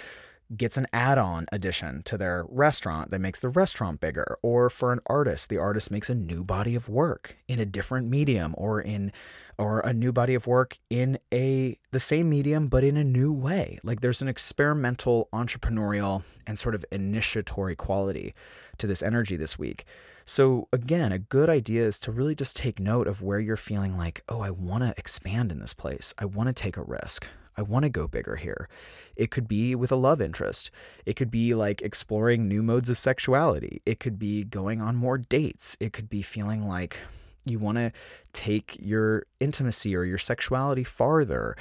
gets 0.56 0.76
an 0.76 0.86
add-on 0.92 1.46
addition 1.52 2.02
to 2.02 2.16
their 2.16 2.46
restaurant 2.48 3.10
that 3.10 3.20
makes 3.20 3.40
the 3.40 3.48
restaurant 3.48 4.00
bigger 4.00 4.38
or 4.42 4.70
for 4.70 4.92
an 4.92 5.00
artist 5.06 5.48
the 5.48 5.58
artist 5.58 5.90
makes 5.90 6.08
a 6.08 6.14
new 6.14 6.42
body 6.42 6.74
of 6.74 6.88
work 6.88 7.36
in 7.48 7.60
a 7.60 7.66
different 7.66 8.08
medium 8.08 8.54
or 8.56 8.80
in 8.80 9.12
or 9.58 9.80
a 9.80 9.92
new 9.92 10.12
body 10.12 10.34
of 10.34 10.46
work 10.46 10.78
in 10.88 11.18
a 11.34 11.76
the 11.90 12.00
same 12.00 12.30
medium 12.30 12.68
but 12.68 12.84
in 12.84 12.96
a 12.96 13.04
new 13.04 13.32
way. 13.32 13.78
Like 13.82 14.00
there's 14.00 14.22
an 14.22 14.28
experimental 14.28 15.28
entrepreneurial 15.32 16.22
and 16.46 16.58
sort 16.58 16.74
of 16.74 16.84
initiatory 16.92 17.76
quality 17.76 18.34
to 18.78 18.86
this 18.86 19.02
energy 19.02 19.36
this 19.36 19.58
week. 19.58 19.84
So 20.24 20.68
again 20.72 21.12
a 21.12 21.18
good 21.18 21.50
idea 21.50 21.84
is 21.84 21.98
to 22.00 22.12
really 22.12 22.34
just 22.34 22.56
take 22.56 22.78
note 22.78 23.08
of 23.08 23.20
where 23.20 23.40
you're 23.40 23.56
feeling 23.56 23.96
like 23.96 24.22
oh 24.28 24.40
i 24.40 24.50
want 24.50 24.84
to 24.84 24.94
expand 24.96 25.50
in 25.50 25.58
this 25.58 25.74
place. 25.74 26.14
I 26.18 26.24
want 26.24 26.46
to 26.46 26.52
take 26.52 26.76
a 26.76 26.82
risk 26.82 27.26
I 27.58 27.62
want 27.62 27.82
to 27.82 27.90
go 27.90 28.06
bigger 28.06 28.36
here. 28.36 28.68
It 29.16 29.32
could 29.32 29.48
be 29.48 29.74
with 29.74 29.90
a 29.90 29.96
love 29.96 30.22
interest. 30.22 30.70
It 31.04 31.16
could 31.16 31.30
be 31.30 31.54
like 31.54 31.82
exploring 31.82 32.46
new 32.46 32.62
modes 32.62 32.88
of 32.88 32.98
sexuality. 32.98 33.82
It 33.84 33.98
could 33.98 34.16
be 34.16 34.44
going 34.44 34.80
on 34.80 34.94
more 34.94 35.18
dates. 35.18 35.76
It 35.80 35.92
could 35.92 36.08
be 36.08 36.22
feeling 36.22 36.68
like 36.68 36.98
you 37.44 37.58
want 37.58 37.78
to 37.78 37.90
take 38.32 38.76
your 38.80 39.26
intimacy 39.40 39.96
or 39.96 40.04
your 40.04 40.18
sexuality 40.18 40.84
farther. 40.84 41.56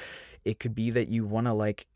It 0.45 0.60
could 0.60 0.75
be 0.75 0.91
that 0.91 1.10
you 1.10 1.25
want 1.25 1.47
to 1.47 1.53
like, 1.53 1.88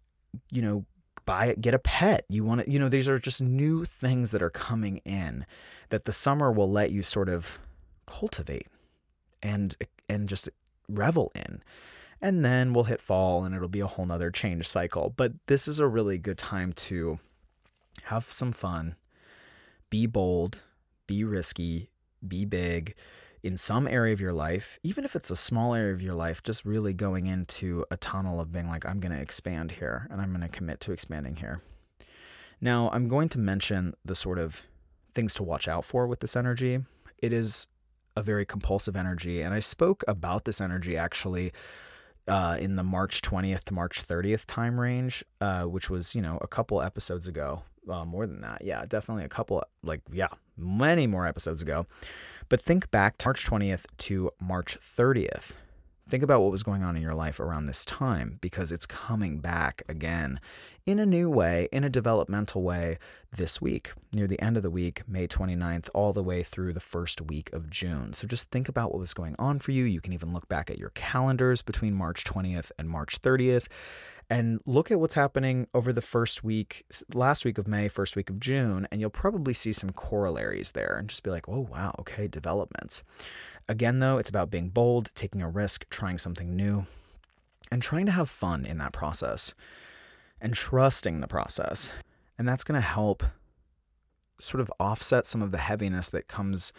you 0.50 0.64
know, 0.64 0.86
buy 1.26 1.46
it, 1.46 1.62
get 1.62 1.76
a 1.76 1.80
pet. 1.80 2.26
You 2.28 2.44
want 2.44 2.66
to, 2.66 2.72
you 2.72 2.80
know, 2.80 2.90
these 2.90 3.08
are 3.08 3.20
just 3.20 3.40
new 3.40 3.86
things 3.86 4.32
that 4.32 4.42
are 4.42 4.50
coming 4.50 4.98
in 5.06 5.46
that 5.90 6.06
the 6.06 6.12
summer 6.12 6.52
will 6.52 6.72
let 6.72 6.90
you 6.92 7.04
sort 7.04 7.30
of 7.30 7.60
cultivate 8.08 8.68
and 9.44 9.78
and 10.10 10.28
just 10.28 10.50
revel 10.90 11.32
in. 11.36 11.62
And 12.22 12.46
then 12.46 12.74
we'll 12.74 12.84
hit 12.84 13.02
fall 13.02 13.44
and 13.44 13.56
it'll 13.56 13.68
be 13.68 13.80
a 13.80 13.88
whole 13.88 14.06
nother 14.06 14.30
change 14.30 14.68
cycle. 14.68 15.14
But 15.16 15.34
this 15.48 15.68
is 15.68 15.80
a 15.80 15.88
really 15.88 16.18
good 16.18 16.38
time 16.38 16.74
to 16.74 17.20
have 18.04 18.32
some 18.32 18.52
fun, 18.52 18.96
be 19.90 20.06
bold, 20.06 20.64
be 21.08 21.24
risky, 21.24 21.90
be 22.26 22.46
big, 22.46 22.96
in 23.44 23.58
some 23.58 23.88
area 23.88 24.14
of 24.14 24.22
your 24.22 24.34
life, 24.34 24.80
even 24.84 25.04
if 25.04 25.16
it's 25.16 25.32
a 25.32 25.36
small 25.36 25.74
area 25.74 25.94
of 25.94 26.02
your 26.02 26.14
life, 26.14 26.44
just 26.44 26.64
really 26.64 26.94
going 26.94 27.26
into 27.26 27.84
a 27.90 27.98
tunnel 27.98 28.40
of 28.40 28.52
being 28.52 28.68
like, 28.68 28.86
I'm 28.86 29.00
going 29.00 29.14
to 29.14 29.22
expand 29.22 29.72
here 29.72 30.08
and 30.12 30.22
I'm 30.22 30.30
going 30.30 30.42
to 30.42 30.48
commit 30.48 30.80
to 30.82 30.92
expanding 30.92 31.36
here. 31.36 31.62
Now, 32.60 32.92
I'm 32.92 33.08
going 33.08 33.30
to 33.30 33.40
mention 33.40 33.96
the 34.06 34.14
sort 34.14 34.38
of 34.38 34.68
things 35.16 35.34
to 35.36 35.44
watch 35.44 35.68
out 35.68 35.84
for 35.84 36.06
with 36.06 36.20
this 36.20 36.36
energy. 36.36 36.80
It 37.18 37.34
is 37.34 37.66
a 38.16 38.22
very 38.22 38.46
compulsive 38.46 38.96
energy, 38.96 39.42
and 39.42 39.54
I 39.54 39.60
spoke 39.60 40.04
about 40.08 40.46
this 40.46 40.62
energy 40.62 40.96
actually 40.98 41.54
uh, 42.32 42.56
in 42.58 42.78
the 42.78 42.84
March 42.84 43.22
20th 43.22 43.66
to 43.66 43.74
March 43.74 44.08
30th 44.08 44.46
time 44.46 44.80
range, 44.80 45.24
uh, 45.42 45.64
which 45.64 45.90
was, 45.90 46.16
you 46.16 46.22
know, 46.22 46.40
a 46.42 46.48
couple 46.48 46.82
episodes 46.82 47.28
ago. 47.28 47.64
Uh, 47.90 48.06
more 48.06 48.26
than 48.26 48.40
that. 48.40 48.64
Yeah, 48.64 48.86
definitely 48.88 49.26
a 49.26 49.30
couple, 49.30 49.62
like, 49.84 50.00
yeah, 50.14 50.30
many 50.56 51.08
more 51.08 51.28
episodes 51.28 51.62
ago. 51.62 51.86
But 52.48 52.62
think 52.62 52.90
back 52.90 53.18
to 53.18 53.28
March 53.28 53.46
20th 53.46 53.86
to 53.98 54.32
March 54.40 54.78
30th. 54.80 55.58
Think 56.10 56.24
about 56.24 56.42
what 56.42 56.52
was 56.52 56.64
going 56.64 56.84
on 56.84 56.96
in 56.98 57.02
your 57.02 57.14
life 57.14 57.40
around 57.40 57.68
this 57.68 57.86
time 57.86 58.38
because 58.42 58.72
it's 58.72 58.86
coming 58.86 59.40
back 59.40 59.84
again 59.88 60.42
in 60.86 61.00
a 61.00 61.06
new 61.06 61.30
way, 61.30 61.70
in 61.72 61.84
a 61.84 61.90
developmental 61.90 62.64
way 62.64 62.98
this 63.32 63.62
week, 63.62 63.94
near 64.12 64.28
the 64.28 64.42
end 64.42 64.58
of 64.58 64.64
the 64.64 64.70
week, 64.70 65.08
May 65.08 65.28
29th, 65.28 65.90
all 65.94 66.12
the 66.12 66.24
way 66.24 66.44
through 66.44 66.74
the 66.74 66.80
first 66.82 67.22
week 67.22 67.54
of 67.54 67.70
June. 67.70 68.12
So 68.14 68.28
just 68.28 68.52
think 68.52 68.68
about 68.68 68.92
what 68.92 69.00
was 69.00 69.14
going 69.14 69.36
on 69.40 69.60
for 69.60 69.72
you. 69.72 69.86
You 69.86 70.02
can 70.02 70.12
even 70.12 70.34
look 70.34 70.50
back 70.50 70.70
at 70.70 70.80
your 70.80 70.90
calendars 70.90 71.62
between 71.62 71.94
March 71.94 72.26
20th 72.26 72.72
and 72.78 72.90
March 72.90 73.22
30th 73.22 73.68
and 74.32 74.62
look 74.66 74.92
at 74.92 75.00
what's 75.00 75.14
happening 75.14 75.68
over 75.74 75.92
the 75.92 76.02
first 76.02 76.42
week, 76.42 76.86
last 77.14 77.44
week 77.44 77.58
of 77.58 77.68
May, 77.68 77.90
first 77.90 78.16
week 78.16 78.30
of 78.30 78.40
June, 78.40 78.88
and 78.90 79.02
you'll 79.02 79.10
probably 79.10 79.54
see 79.54 79.74
some 79.74 79.90
corollaries 79.90 80.72
there 80.72 80.96
and 80.98 81.10
just 81.10 81.24
be 81.24 81.30
like, 81.30 81.50
oh, 81.50 81.68
wow, 81.70 81.94
okay, 82.00 82.28
developments. 82.28 83.04
Again, 83.72 84.00
though, 84.00 84.18
it's 84.18 84.30
about 84.30 84.52
being 84.52 84.68
bold, 84.68 85.12
taking 85.16 85.42
a 85.42 85.48
risk, 85.48 85.90
trying 85.90 86.18
something 86.18 86.58
new, 86.58 86.84
and 87.72 87.82
trying 87.82 88.06
to 88.06 88.12
have 88.12 88.30
fun 88.30 88.66
in 88.66 88.80
that 88.80 88.92
process 88.92 89.54
and 90.42 90.54
trusting 90.54 91.22
the 91.22 91.28
process. 91.28 91.94
And 92.38 92.50
that's 92.50 92.66
going 92.66 92.76
to 92.82 92.86
help 92.86 93.24
sort 94.42 94.60
of 94.60 94.70
offset 94.78 95.26
some 95.26 95.42
of 95.42 95.52
the 95.52 95.58
heaviness 95.58 96.10
that 96.10 96.28
comes 96.28 96.74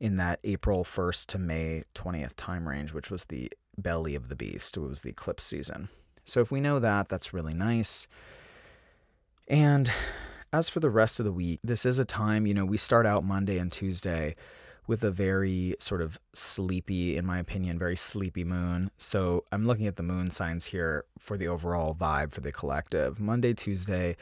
in 0.00 0.18
that 0.18 0.38
April 0.44 0.84
1st 0.84 1.28
to 1.28 1.38
May 1.38 1.84
20th 1.94 2.34
time 2.36 2.68
range, 2.68 2.92
which 2.92 3.10
was 3.10 3.24
the 3.24 3.50
belly 3.78 4.14
of 4.14 4.28
the 4.28 4.36
beast. 4.36 4.76
It 4.76 4.80
was 4.80 5.00
the 5.00 5.08
eclipse 5.08 5.44
season. 5.44 5.88
So 6.26 6.42
if 6.42 6.52
we 6.52 6.60
know 6.60 6.78
that, 6.78 7.08
that's 7.08 7.32
really 7.32 7.54
nice. 7.54 8.06
And 9.48 9.90
as 10.52 10.68
for 10.68 10.80
the 10.80 10.90
rest 10.90 11.20
of 11.20 11.24
the 11.24 11.32
week, 11.32 11.60
this 11.64 11.86
is 11.86 11.98
a 11.98 12.04
time, 12.04 12.46
you 12.46 12.52
know, 12.52 12.66
we 12.66 12.76
start 12.76 13.06
out 13.06 13.24
Monday 13.24 13.56
and 13.56 13.72
Tuesday 13.72 14.36
with 14.88 15.04
a 15.04 15.10
very 15.10 15.76
sort 15.78 16.00
of 16.02 16.18
sleepy, 16.34 17.16
in 17.16 17.24
my 17.24 17.38
opinion, 17.38 17.78
very 17.78 17.94
sleepy 17.94 18.42
moon. 18.42 18.90
So 18.96 19.44
I'm 19.52 19.66
looking 19.66 19.86
at 19.86 19.96
the 19.96 20.02
moon 20.02 20.30
signs 20.30 20.64
here 20.64 21.04
for 21.18 21.36
the 21.36 21.46
overall 21.46 21.94
vibe 21.94 22.32
for 22.32 22.40
the 22.40 22.50
collective. 22.50 23.20
Monday, 23.20 23.52
Tuesday, 23.52 24.16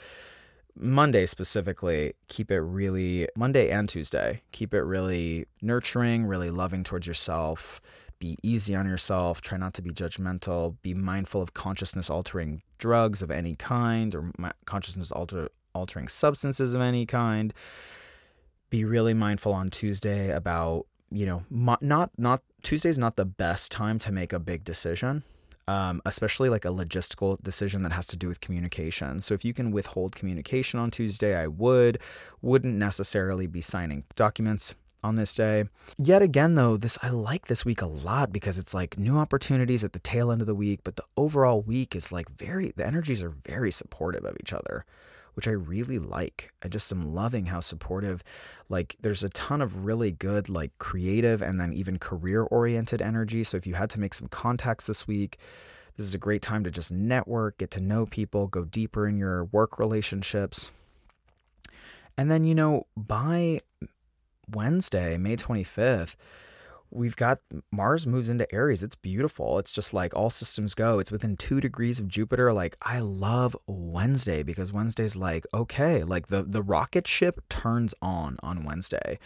Monday 0.75 1.25
specifically, 1.25 2.15
keep 2.29 2.51
it 2.51 2.61
really, 2.61 3.29
Monday 3.37 3.71
and 3.71 3.89
Tuesday, 3.89 4.43
keep 4.51 4.75
it 4.75 4.83
really 4.83 5.47
nurturing, 5.63 6.27
really 6.27 6.51
loving 6.51 6.83
towards 6.83 7.07
yourself. 7.07 7.81
Be 8.19 8.37
easy 8.43 8.75
on 8.75 8.87
yourself. 8.87 9.41
Try 9.41 9.59
not 9.59 9.75
to 9.75 9.83
be 9.83 9.91
judgmental. 9.91 10.75
Be 10.83 10.95
mindful 10.95 11.43
of 11.43 11.55
consciousness 11.55 12.11
altering 12.11 12.63
drugs 12.79 13.23
of 13.23 13.31
any 13.31 13.55
kind 13.55 14.15
or 14.15 14.33
consciousness 14.65 15.13
alter, 15.13 15.49
altering 15.75 16.09
substances 16.09 16.75
of 16.75 16.81
any 16.81 17.07
kind 17.07 17.55
be 18.71 18.85
really 18.85 19.15
mindful 19.15 19.53
on 19.53 19.69
Tuesday 19.69 20.31
about 20.31 20.87
you 21.11 21.27
know 21.27 21.45
not 21.51 22.11
not 22.19 22.43
Tuesday's 22.63 22.99
not 22.99 23.17
the 23.17 23.25
best 23.25 23.71
time 23.71 23.99
to 24.01 24.13
make 24.13 24.33
a 24.33 24.41
big 24.41 24.65
decision. 24.65 25.23
Um, 25.69 26.01
especially 26.07 26.49
like 26.49 26.65
a 26.65 26.69
logistical 26.69 27.43
decision 27.43 27.83
that 27.83 27.91
has 27.91 28.07
to 28.09 28.17
do 28.17 28.29
with 28.29 28.41
communication. 28.41 29.21
So 29.21 29.35
if 29.35 29.45
you 29.45 29.53
can 29.53 29.73
withhold 29.73 30.15
communication 30.15 30.79
on 30.79 30.93
Tuesday, 30.93 31.35
I 31.35 31.49
would. 31.49 31.99
Wouldn't 32.41 32.77
necessarily 32.77 33.49
be 33.49 33.61
signing 33.61 34.05
documents 34.15 34.77
on 35.03 35.17
this 35.17 35.35
day. 35.35 35.65
Yet 35.99 36.23
again, 36.23 36.55
though, 36.55 36.77
this 36.77 36.99
I 37.03 37.11
like 37.11 37.47
this 37.47 37.65
week 37.65 37.83
a 37.83 37.87
lot 37.87 38.33
because 38.33 38.59
it's 38.59 38.75
like 38.75 38.99
new 38.99 39.17
opportunities 39.17 39.83
at 39.83 39.93
the 39.93 39.99
tail 39.99 40.31
end 40.31 40.41
of 40.41 40.47
the 40.47 40.55
week, 40.55 40.81
but 40.85 40.97
the 40.97 41.05
overall 41.17 41.63
week 41.63 41.97
is 41.97 42.13
like 42.13 42.29
very 42.31 42.73
the 42.77 42.87
energies 42.87 43.23
are 43.23 43.31
very 43.31 43.71
supportive 43.71 44.25
of 44.25 44.37
each 44.41 44.53
other 44.53 44.85
which 45.37 45.47
I 45.47 45.51
really 45.51 45.99
like. 45.99 46.51
I 46.63 46.69
just 46.69 46.91
am 46.91 47.15
loving 47.15 47.45
how 47.45 47.61
supportive, 47.61 48.25
like, 48.71 48.97
there's 49.03 49.23
a 49.23 49.29
ton 49.29 49.61
of 49.61 49.85
really 49.85 50.11
good, 50.11 50.49
like, 50.49 50.73
creative 50.79 51.43
and 51.43 51.61
then 51.61 51.75
even 51.75 51.99
career 51.99 52.45
oriented 52.45 53.03
energy. 53.03 53.45
So 53.45 53.59
if 53.59 53.67
you 53.67 53.75
had 53.75 53.91
to 53.91 54.01
make 54.01 54.15
some 54.15 54.29
contacts 54.29 54.87
this 54.87 55.07
week, 55.07 55.39
this 55.99 56.07
is 56.07 56.15
a 56.15 56.19
great 56.19 56.41
time 56.41 56.65
to 56.65 56.71
just 56.71 56.91
network, 56.91 57.59
get 57.59 57.71
to 57.73 57.81
know 57.81 58.07
people, 58.07 58.47
go 58.47 58.65
deeper 58.65 59.07
in 59.07 59.19
your 59.19 59.45
work 59.45 59.79
relationships. 59.79 60.71
And 62.17 62.31
then, 62.31 62.45
you 62.45 62.55
know, 62.55 62.87
by 62.97 63.61
Wednesday, 64.51 65.19
May 65.19 65.37
25th, 65.37 66.17
we've 66.97 67.17
got 67.17 67.39
Mars 67.71 68.07
moves 68.07 68.31
into 68.31 68.53
Aries. 68.55 68.83
It's 68.83 68.95
beautiful. 68.95 69.59
It's 69.59 69.71
just 69.71 69.95
like 69.95 70.15
all 70.17 70.31
systems 70.31 70.75
go. 70.75 70.99
It's 70.99 71.13
within 71.13 71.37
two 71.37 71.61
degrees 71.61 72.01
of 72.01 72.09
Jupiter. 72.09 72.53
Like 72.53 72.77
I 72.83 73.01
love 73.01 73.57
Wednesday 73.67 74.43
because 74.43 74.73
Wednesday's 74.73 75.17
like 75.17 75.47
okay, 75.55 76.03
like 76.03 76.29
the 76.29 76.43
the 76.43 76.63
rocket 76.63 77.07
ship 77.07 77.41
turns 77.49 77.95
on 78.03 78.37
on 78.43 78.65
Wednesday. 78.65 79.19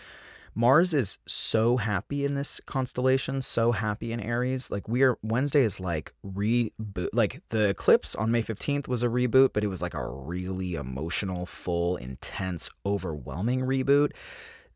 Mars 0.55 0.95
is 0.95 1.19
so 1.27 1.77
happy 1.77 2.25
in 2.25 2.35
this 2.35 2.61
constellation, 2.67 3.41
so 3.41 3.71
happy 3.71 4.13
in 4.13 4.19
Aries. 4.19 4.71
Like 4.71 4.89
we 4.89 5.03
are 5.03 5.17
Wednesday 5.23 5.63
is 5.63 5.79
like 5.79 6.13
reboot. 6.27 7.09
Like 7.13 7.41
the 7.51 7.69
eclipse 7.69 8.17
on 8.17 8.33
May 8.33 8.43
15th 8.43 8.89
was 8.89 9.05
a 9.05 9.09
reboot, 9.09 9.53
but 9.53 9.63
it 9.63 9.69
was 9.69 9.81
like 9.81 9.95
a 9.95 10.07
really 10.07 10.75
emotional, 10.75 11.47
full, 11.47 11.97
intense, 11.97 12.69
overwhelming 12.85 13.61
reboot. 13.61 14.11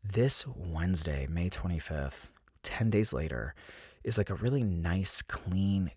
This 0.03 0.45
Wednesday, 0.47 1.27
May 1.29 1.49
25th, 1.49 2.29
10 2.65 2.89
days 2.89 3.13
later 3.13 3.55
is 4.03 4.17
like 4.17 4.29
a 4.29 4.35
really 4.35 4.63
nice, 4.63 5.21
clean 5.21 5.91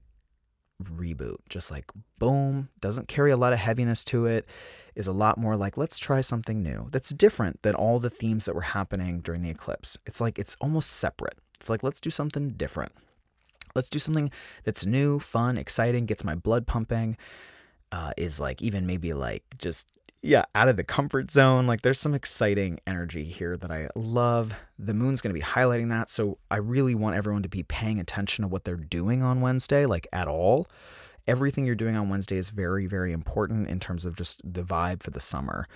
reboot. 0.83 1.39
Just 1.49 1.71
like 1.71 1.87
boom, 2.19 2.69
doesn't 2.81 3.09
carry 3.09 3.31
a 3.31 3.37
lot 3.37 3.53
of 3.53 3.59
heaviness 3.59 4.05
to 4.05 4.27
it, 4.27 4.47
is 4.95 5.07
a 5.07 5.13
lot 5.13 5.39
more 5.39 5.57
like, 5.57 5.77
let's 5.77 5.99
try 5.99 6.21
something 6.21 6.63
new 6.63 6.89
that's 6.91 7.11
different 7.11 7.63
than 7.63 7.75
all 7.75 7.99
the 7.99 8.11
themes 8.11 8.45
that 8.45 8.55
were 8.55 8.61
happening 8.61 9.21
during 9.21 9.43
the 9.43 9.51
eclipse. 9.51 9.99
It's 10.07 10.21
like 10.21 10.39
it's 10.39 10.57
almost 10.61 10.93
separate. 10.93 11.39
It's 11.61 11.69
like, 11.69 11.83
let's 11.83 12.01
do 12.01 12.11
something 12.11 12.51
different. 12.51 12.93
Let's 13.75 13.91
do 13.91 13.99
something 13.99 14.31
that's 14.65 14.87
new, 14.87 15.19
fun, 15.19 15.59
exciting, 15.59 16.07
gets 16.07 16.25
my 16.25 16.35
blood 16.35 16.67
pumping. 16.67 17.17
Uh, 17.91 18.13
is 18.19 18.39
like 18.39 18.61
even 18.61 18.87
maybe 18.87 19.15
like 19.15 19.43
just 19.57 19.87
yeah, 20.23 20.45
out 20.55 20.69
of 20.69 20.77
the 20.77 20.85
comfort 20.85 21.31
zone. 21.31 21.67
Like 21.67 21.83
there's 21.83 22.01
some 22.01 22.15
exciting 22.15 22.81
energy 22.87 23.25
here 23.25 23.57
that 23.57 23.71
I 23.71 23.89
love. 23.95 24.55
The 24.79 24.95
moon's 24.95 25.21
going 25.21 25.33
to 25.35 25.39
be 25.39 25.45
highlighting 25.45 25.91
that. 25.91 26.11
So 26.11 26.39
I 26.51 26.57
really 26.57 26.95
want 26.95 27.17
everyone 27.17 27.43
to 27.45 27.49
be 27.49 27.63
paying 27.63 28.01
attention 28.01 28.43
to 28.43 28.49
what 28.49 28.65
they're 28.65 28.77
doing 28.77 29.23
on 29.23 29.41
Wednesday, 29.41 29.87
like 29.87 30.07
at 30.13 30.29
all. 30.29 30.67
Everything 31.27 31.67
you're 31.67 31.75
doing 31.75 31.95
on 31.95 32.09
Wednesday 32.09 32.37
is 32.37 32.51
very, 32.51 32.87
very 32.87 33.13
important 33.13 33.69
in 33.69 33.79
terms 33.79 34.07
of 34.07 34.17
just 34.17 34.41
the 34.45 34.63
vibe 34.63 35.03
for 35.03 35.11
the 35.11 35.21
summer. 35.21 35.67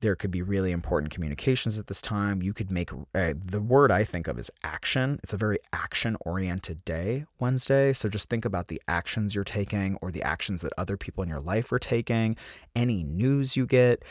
There 0.00 0.16
could 0.16 0.30
be 0.30 0.42
really 0.42 0.72
important 0.72 1.12
communications 1.12 1.78
at 1.78 1.86
this 1.86 2.00
time. 2.00 2.42
You 2.42 2.52
could 2.52 2.70
make 2.70 2.90
uh, 3.14 3.34
the 3.36 3.60
word 3.60 3.90
I 3.90 4.02
think 4.04 4.28
of 4.28 4.38
is 4.38 4.50
action. 4.64 5.20
It's 5.22 5.34
a 5.34 5.36
very 5.36 5.58
action 5.72 6.16
oriented 6.22 6.84
day, 6.84 7.26
Wednesday. 7.38 7.92
So 7.92 8.08
just 8.08 8.30
think 8.30 8.44
about 8.44 8.68
the 8.68 8.80
actions 8.88 9.34
you're 9.34 9.44
taking 9.44 9.96
or 10.00 10.10
the 10.10 10.22
actions 10.22 10.62
that 10.62 10.72
other 10.78 10.96
people 10.96 11.22
in 11.22 11.28
your 11.28 11.40
life 11.40 11.70
are 11.70 11.78
taking, 11.78 12.36
any 12.74 13.04
news 13.04 13.56
you 13.56 13.66
get, 13.66 14.02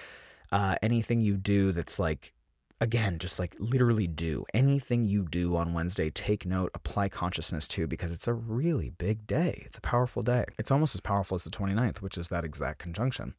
uh, 0.52 0.76
anything 0.82 1.22
you 1.22 1.38
do 1.38 1.72
that's 1.72 2.00
like 2.00 2.34
again, 2.82 3.20
just 3.20 3.40
like 3.40 3.54
literally 3.60 4.08
do 4.08 4.46
anything 4.54 5.06
you 5.06 5.24
do 5.24 5.56
on 5.56 5.74
Wednesday, 5.74 6.10
take 6.10 6.46
note, 6.46 6.72
apply 6.74 7.10
consciousness 7.10 7.68
to 7.70 7.88
because 7.88 8.12
it's 8.12 8.28
a 8.28 8.34
really 8.34 8.90
big 8.92 9.28
day. 9.28 9.62
It's 9.66 9.78
a 9.78 9.82
powerful 9.82 10.24
day. 10.24 10.46
It's 10.58 10.72
almost 10.72 10.96
as 10.96 11.02
powerful 11.02 11.36
as 11.36 11.44
the 11.44 11.50
29th, 11.50 12.02
which 12.02 12.18
is 12.18 12.30
that 12.30 12.46
exact 12.46 12.80
conjunction. 12.80 13.34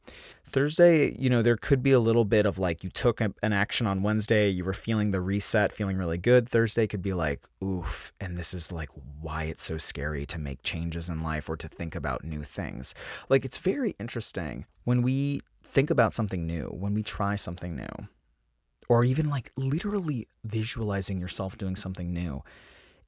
Thursday, 0.49 1.15
you 1.17 1.29
know, 1.29 1.41
there 1.41 1.57
could 1.57 1.81
be 1.81 1.91
a 1.91 1.99
little 1.99 2.25
bit 2.25 2.45
of 2.45 2.59
like 2.59 2.83
you 2.83 2.89
took 2.89 3.21
an 3.21 3.33
action 3.41 3.87
on 3.87 4.03
Wednesday, 4.03 4.49
you 4.49 4.63
were 4.63 4.73
feeling 4.73 5.11
the 5.11 5.21
reset, 5.21 5.71
feeling 5.71 5.97
really 5.97 6.17
good. 6.17 6.47
Thursday 6.47 6.87
could 6.87 7.01
be 7.01 7.13
like, 7.13 7.41
oof, 7.63 8.11
and 8.19 8.37
this 8.37 8.53
is 8.53 8.71
like 8.71 8.89
why 9.21 9.43
it's 9.43 9.63
so 9.63 9.77
scary 9.77 10.25
to 10.27 10.39
make 10.39 10.61
changes 10.61 11.09
in 11.09 11.23
life 11.23 11.49
or 11.49 11.57
to 11.57 11.67
think 11.67 11.95
about 11.95 12.23
new 12.23 12.43
things. 12.43 12.93
Like 13.29 13.45
it's 13.45 13.57
very 13.57 13.95
interesting 13.99 14.65
when 14.83 15.01
we 15.01 15.41
think 15.63 15.89
about 15.89 16.13
something 16.13 16.45
new, 16.45 16.65
when 16.65 16.93
we 16.93 17.01
try 17.01 17.35
something 17.35 17.75
new 17.75 18.07
or 18.91 19.05
even 19.05 19.29
like 19.29 19.49
literally 19.55 20.27
visualizing 20.43 21.17
yourself 21.17 21.57
doing 21.57 21.77
something 21.77 22.11
new, 22.11 22.43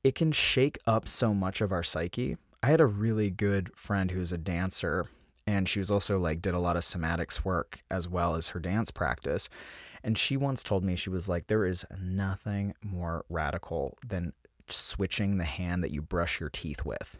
it 0.01 0.15
can 0.15 0.31
shake 0.31 0.77
up 0.87 1.09
so 1.09 1.33
much 1.33 1.59
of 1.59 1.73
our 1.73 1.83
psyche. 1.83 2.37
I 2.63 2.67
had 2.67 2.79
a 2.79 2.85
really 2.85 3.29
good 3.29 3.69
friend 3.77 4.09
who's 4.09 4.31
a 4.31 4.37
dancer, 4.37 5.07
and 5.45 5.67
she 5.67 5.79
was 5.79 5.91
also 5.91 6.19
like 6.19 6.41
did 6.41 6.53
a 6.53 6.59
lot 6.59 6.77
of 6.77 6.83
somatics 6.83 7.43
work 7.43 7.83
as 7.91 8.07
well 8.07 8.35
as 8.35 8.47
her 8.47 8.61
dance 8.61 8.91
practice. 8.91 9.49
And 10.05 10.17
she 10.17 10.37
once 10.37 10.63
told 10.63 10.85
me, 10.85 10.95
she 10.95 11.09
was 11.09 11.27
like, 11.27 11.47
there 11.47 11.65
is 11.65 11.85
nothing 12.01 12.75
more 12.81 13.25
radical 13.27 13.97
than 14.07 14.31
switching 14.69 15.37
the 15.37 15.43
hand 15.43 15.83
that 15.83 15.91
you 15.91 16.01
brush 16.01 16.39
your 16.39 16.49
teeth 16.49 16.85
with. 16.85 17.19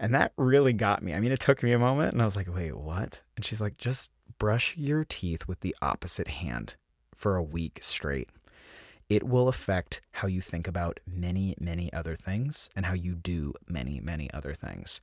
And 0.00 0.14
that 0.14 0.32
really 0.38 0.72
got 0.72 1.02
me. 1.02 1.12
I 1.12 1.20
mean, 1.20 1.32
it 1.32 1.40
took 1.40 1.62
me 1.62 1.72
a 1.72 1.78
moment 1.78 2.14
and 2.14 2.22
I 2.22 2.24
was 2.24 2.34
like, 2.34 2.48
wait, 2.48 2.74
what? 2.74 3.22
And 3.36 3.44
she's 3.44 3.60
like, 3.60 3.76
just 3.76 4.10
brush 4.38 4.74
your 4.74 5.04
teeth 5.04 5.46
with 5.46 5.60
the 5.60 5.76
opposite 5.82 6.28
hand 6.28 6.76
for 7.22 7.36
a 7.36 7.42
week 7.42 7.78
straight, 7.80 8.28
it 9.08 9.22
will 9.22 9.46
affect 9.46 10.00
how 10.10 10.26
you 10.26 10.40
think 10.40 10.66
about 10.66 10.98
many, 11.06 11.54
many 11.60 11.92
other 11.92 12.16
things 12.16 12.68
and 12.74 12.84
how 12.84 12.94
you 12.94 13.14
do 13.14 13.54
many, 13.68 14.00
many 14.00 14.28
other 14.32 14.54
things. 14.54 15.00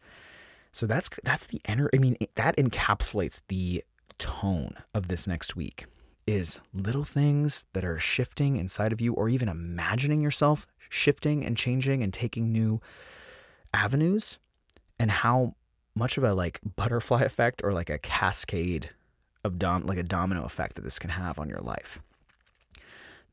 So 0.74 0.86
that's 0.86 1.10
that's 1.24 1.48
the 1.48 1.62
energy. 1.66 1.90
I 1.94 2.00
mean, 2.00 2.18
that 2.36 2.58
encapsulates 2.58 3.40
the 3.48 3.84
tone 4.18 4.76
of 4.94 5.08
this 5.08 5.28
next 5.28 5.56
week. 5.56 5.86
Is 6.28 6.60
little 6.74 7.06
things 7.06 7.66
that 7.74 7.86
are 7.86 7.98
shifting 7.98 8.58
inside 8.58 8.92
of 8.92 9.02
you, 9.02 9.14
or 9.14 9.30
even 9.30 9.48
imagining 9.48 10.22
yourself 10.22 10.68
shifting 10.90 11.46
and 11.46 11.56
changing 11.56 12.04
and 12.04 12.14
taking 12.14 12.52
new 12.52 12.82
avenues, 13.74 14.38
and 15.00 15.10
how 15.10 15.56
much 15.96 16.18
of 16.18 16.24
a 16.24 16.34
like 16.34 16.60
butterfly 16.76 17.22
effect 17.32 17.62
or 17.64 17.74
like 17.74 17.90
a 17.90 17.98
cascade 17.98 18.90
of 19.44 19.58
dom 19.58 19.86
like 19.86 19.98
a 19.98 20.04
domino 20.04 20.44
effect 20.44 20.76
that 20.76 20.82
this 20.82 21.00
can 21.00 21.10
have 21.10 21.40
on 21.40 21.50
your 21.50 21.62
life. 21.62 22.02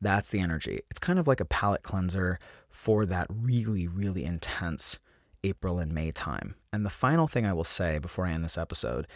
That's 0.01 0.29
the 0.29 0.39
energy. 0.39 0.81
It's 0.89 0.99
kind 0.99 1.19
of 1.19 1.27
like 1.27 1.39
a 1.39 1.45
palate 1.45 1.83
cleanser 1.83 2.39
for 2.69 3.05
that 3.07 3.27
really, 3.29 3.87
really 3.87 4.25
intense 4.25 4.99
April 5.43 5.79
and 5.79 5.93
May 5.93 6.11
time. 6.11 6.55
And 6.71 6.85
the 6.85 6.89
final 6.89 7.27
thing 7.27 7.45
I 7.45 7.53
will 7.53 7.63
say 7.63 7.99
before 7.99 8.25
I 8.25 8.31
end 8.31 8.43
this 8.43 8.57
episode 8.57 9.07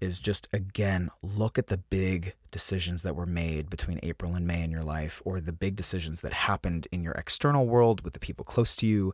is 0.00 0.18
just 0.18 0.48
again 0.52 1.08
look 1.22 1.58
at 1.58 1.68
the 1.68 1.78
big 1.78 2.34
decisions 2.50 3.02
that 3.02 3.16
were 3.16 3.26
made 3.26 3.70
between 3.70 4.00
April 4.02 4.34
and 4.34 4.46
May 4.46 4.62
in 4.62 4.70
your 4.70 4.82
life, 4.82 5.22
or 5.24 5.40
the 5.40 5.52
big 5.52 5.76
decisions 5.76 6.20
that 6.20 6.32
happened 6.32 6.86
in 6.92 7.02
your 7.02 7.14
external 7.14 7.66
world 7.66 8.02
with 8.02 8.12
the 8.12 8.20
people 8.20 8.44
close 8.44 8.76
to 8.76 8.86
you. 8.86 9.12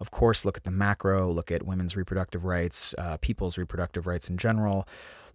Of 0.00 0.10
course, 0.10 0.44
look 0.44 0.56
at 0.56 0.64
the 0.64 0.70
macro, 0.70 1.30
look 1.30 1.50
at 1.50 1.64
women's 1.64 1.96
reproductive 1.96 2.44
rights, 2.44 2.94
uh, 2.98 3.16
people's 3.18 3.56
reproductive 3.56 4.06
rights 4.06 4.28
in 4.28 4.36
general 4.36 4.86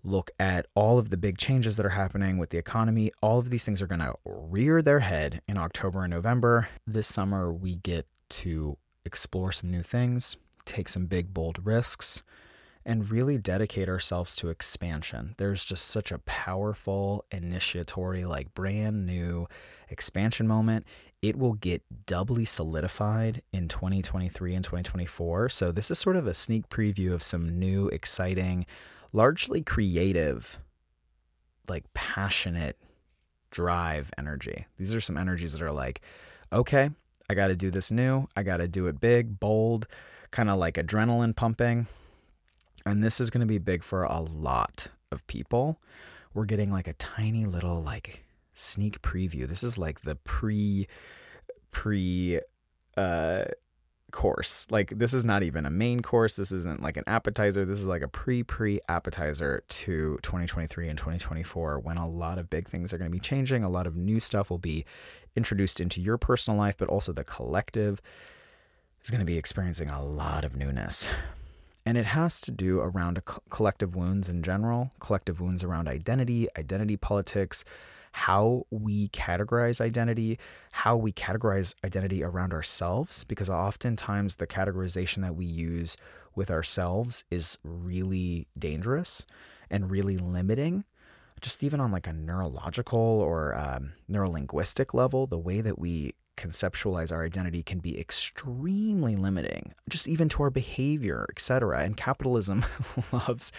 look 0.03 0.31
at 0.39 0.67
all 0.75 0.99
of 0.99 1.10
the 1.10 1.17
big 1.17 1.38
changes 1.38 1.77
that 1.77 1.86
are 1.86 1.89
happening 1.89 2.38
with 2.38 2.49
the 2.49 2.57
economy. 2.57 3.12
All 3.21 3.39
of 3.39 3.49
these 3.49 3.63
things 3.63 3.81
are 3.81 3.88
going 3.88 4.01
to 4.01 4.13
rear 4.25 4.81
their 4.81 4.99
head 4.99 5.41
in 5.47 5.57
October 5.57 6.03
and 6.03 6.12
November. 6.12 6.69
This 6.86 7.07
summer, 7.07 7.53
we 7.53 7.75
get 7.77 8.07
to 8.29 8.77
explore 9.05 9.51
some 9.51 9.71
new 9.71 9.81
things, 9.81 10.38
take 10.65 10.89
some 10.89 11.05
big, 11.05 11.33
bold 11.33 11.65
risks, 11.65 12.23
and 12.88 13.12
really 13.12 13.38
dedicate 13.38 13.89
ourselves 13.89 14.38
to 14.38 14.49
expansion. 14.49 15.36
There's 15.38 15.63
just 15.63 15.88
such 15.88 16.12
a 16.13 16.19
powerful 16.19 17.25
initiatory, 17.31 18.23
like 18.23 18.53
brand 18.53 19.05
new 19.05 19.47
expansion 19.89 20.47
moment. 20.47 20.86
It 21.21 21.36
will 21.36 21.53
get 21.53 21.83
doubly 22.05 22.45
solidified 22.45 23.41
in 23.51 23.67
2023 23.67 24.55
and 24.55 24.63
2024. 24.63 25.49
So, 25.49 25.71
this 25.73 25.91
is 25.91 25.99
sort 25.99 26.15
of 26.15 26.27
a 26.27 26.33
sneak 26.33 26.69
preview 26.69 27.13
of 27.13 27.21
some 27.21 27.60
new, 27.60 27.89
exciting, 27.89 28.65
largely 29.13 29.61
creative, 29.61 30.59
like 31.67 31.85
passionate 31.93 32.77
drive 33.51 34.11
energy. 34.17 34.65
These 34.77 34.93
are 34.93 35.01
some 35.01 35.17
energies 35.17 35.53
that 35.53 35.61
are 35.61 35.71
like, 35.71 36.01
okay, 36.51 36.89
I 37.29 37.33
got 37.33 37.47
to 37.47 37.55
do 37.55 37.69
this 37.69 37.91
new. 37.91 38.27
I 38.35 38.43
got 38.43 38.57
to 38.57 38.67
do 38.67 38.87
it 38.87 38.99
big, 38.99 39.39
bold, 39.39 39.87
kind 40.31 40.49
of 40.49 40.57
like 40.57 40.75
adrenaline 40.75 41.35
pumping. 41.35 41.87
And 42.85 43.03
this 43.03 43.19
is 43.19 43.29
going 43.29 43.41
to 43.41 43.47
be 43.47 43.57
big 43.57 43.83
for 43.83 44.03
a 44.03 44.21
lot 44.21 44.87
of 45.11 45.25
people. 45.27 45.81
We're 46.33 46.45
getting 46.45 46.71
like 46.71 46.87
a 46.87 46.93
tiny 46.93 47.45
little 47.45 47.81
like 47.81 48.23
sneak 48.53 49.01
preview. 49.01 49.47
This 49.47 49.63
is 49.63 49.77
like 49.77 50.01
the 50.01 50.15
pre 50.15 50.87
pre 51.71 52.39
uh 52.95 53.45
course. 54.17 54.65
Like 54.71 54.97
this 54.97 55.13
is 55.13 55.23
not 55.23 55.43
even 55.43 55.67
a 55.67 55.69
main 55.69 56.01
course. 56.01 56.38
This 56.38 56.51
isn't 56.51 56.82
like 56.82 56.97
an 56.97 57.03
appetizer. 57.06 57.65
This 57.65 57.80
is 57.80 57.86
like 57.86 58.01
a 58.01 58.08
pre 58.08 58.41
pre 58.41 58.80
appetizer 58.89 59.63
to 59.67 60.17
2023 60.23 60.89
and 60.89 60.97
2024 60.97 61.77
when 61.82 61.97
a 61.97 62.10
lot 62.10 62.39
of 62.39 62.49
big 62.49 62.67
things 62.67 62.91
are 62.91 62.97
going 62.97 63.12
to 63.12 63.15
be 63.15 63.19
changing. 63.19 63.63
A 63.63 63.69
lot 63.69 63.86
of 63.86 63.95
new 63.95 64.19
stuff 64.19 64.49
will 64.49 64.58
be 64.58 64.86
introduced 65.36 65.80
into 65.80 66.01
your 66.01 66.17
personal 66.17 66.58
life, 66.60 66.77
but 66.80 66.89
also 66.89 67.13
the 67.13 67.23
collective 67.23 68.01
is 69.03 69.12
going 69.12 69.19
to 69.19 69.25
be 69.25 69.38
experiencing 69.38 69.91
a 69.91 70.03
lot 70.03 70.43
of 70.43 70.56
newness. 70.56 71.08
And 71.86 71.95
it 71.95 72.08
has 72.08 72.41
to 72.41 72.51
do 72.51 72.80
around 72.80 73.21
collective 73.51 73.95
wounds 73.95 74.30
in 74.30 74.41
general, 74.41 74.89
collective 74.99 75.39
wounds 75.39 75.63
around 75.63 75.88
identity, 75.88 76.47
identity 76.58 76.97
politics, 76.97 77.63
how 78.17 78.65
we 78.71 79.10
categorize 79.10 79.80
identity, 79.80 80.39
how 80.71 80.97
we 80.97 81.12
categorize 81.12 81.75
identity 81.86 82.23
around 82.23 82.51
ourselves, 82.51 83.23
because 83.23 83.47
oftentimes 83.47 84.38
the 84.38 84.47
categorization 84.47 85.21
that 85.21 85.36
we 85.36 85.45
use 85.45 85.97
with 86.36 86.49
ourselves 86.49 87.23
is 87.30 87.60
really 87.63 88.47
dangerous 88.58 89.23
and 89.69 89.91
really 89.91 90.17
limiting. 90.17 90.84
Just 91.41 91.63
even 91.63 91.80
on 91.80 91.91
like 91.91 92.08
a 92.08 92.13
neurological 92.13 92.99
or 92.99 93.56
um, 93.56 93.93
neurolinguistic 94.10 94.95
level, 94.95 95.27
the 95.27 95.38
way 95.38 95.62
that 95.62 95.77
we 95.77 96.13
conceptualize 96.38 97.12
our 97.12 97.26
identity 97.26 97.63
can 97.63 97.80
be 97.80 98.00
extremely 98.00 99.15
limiting 99.15 99.73
just 99.89 100.08
even 100.08 100.30
to 100.30 100.43
our 100.43 100.50
behavior 100.50 101.26
etc 101.30 101.80
and 101.80 101.97
capitalism 101.97 102.63
loves 103.12 103.52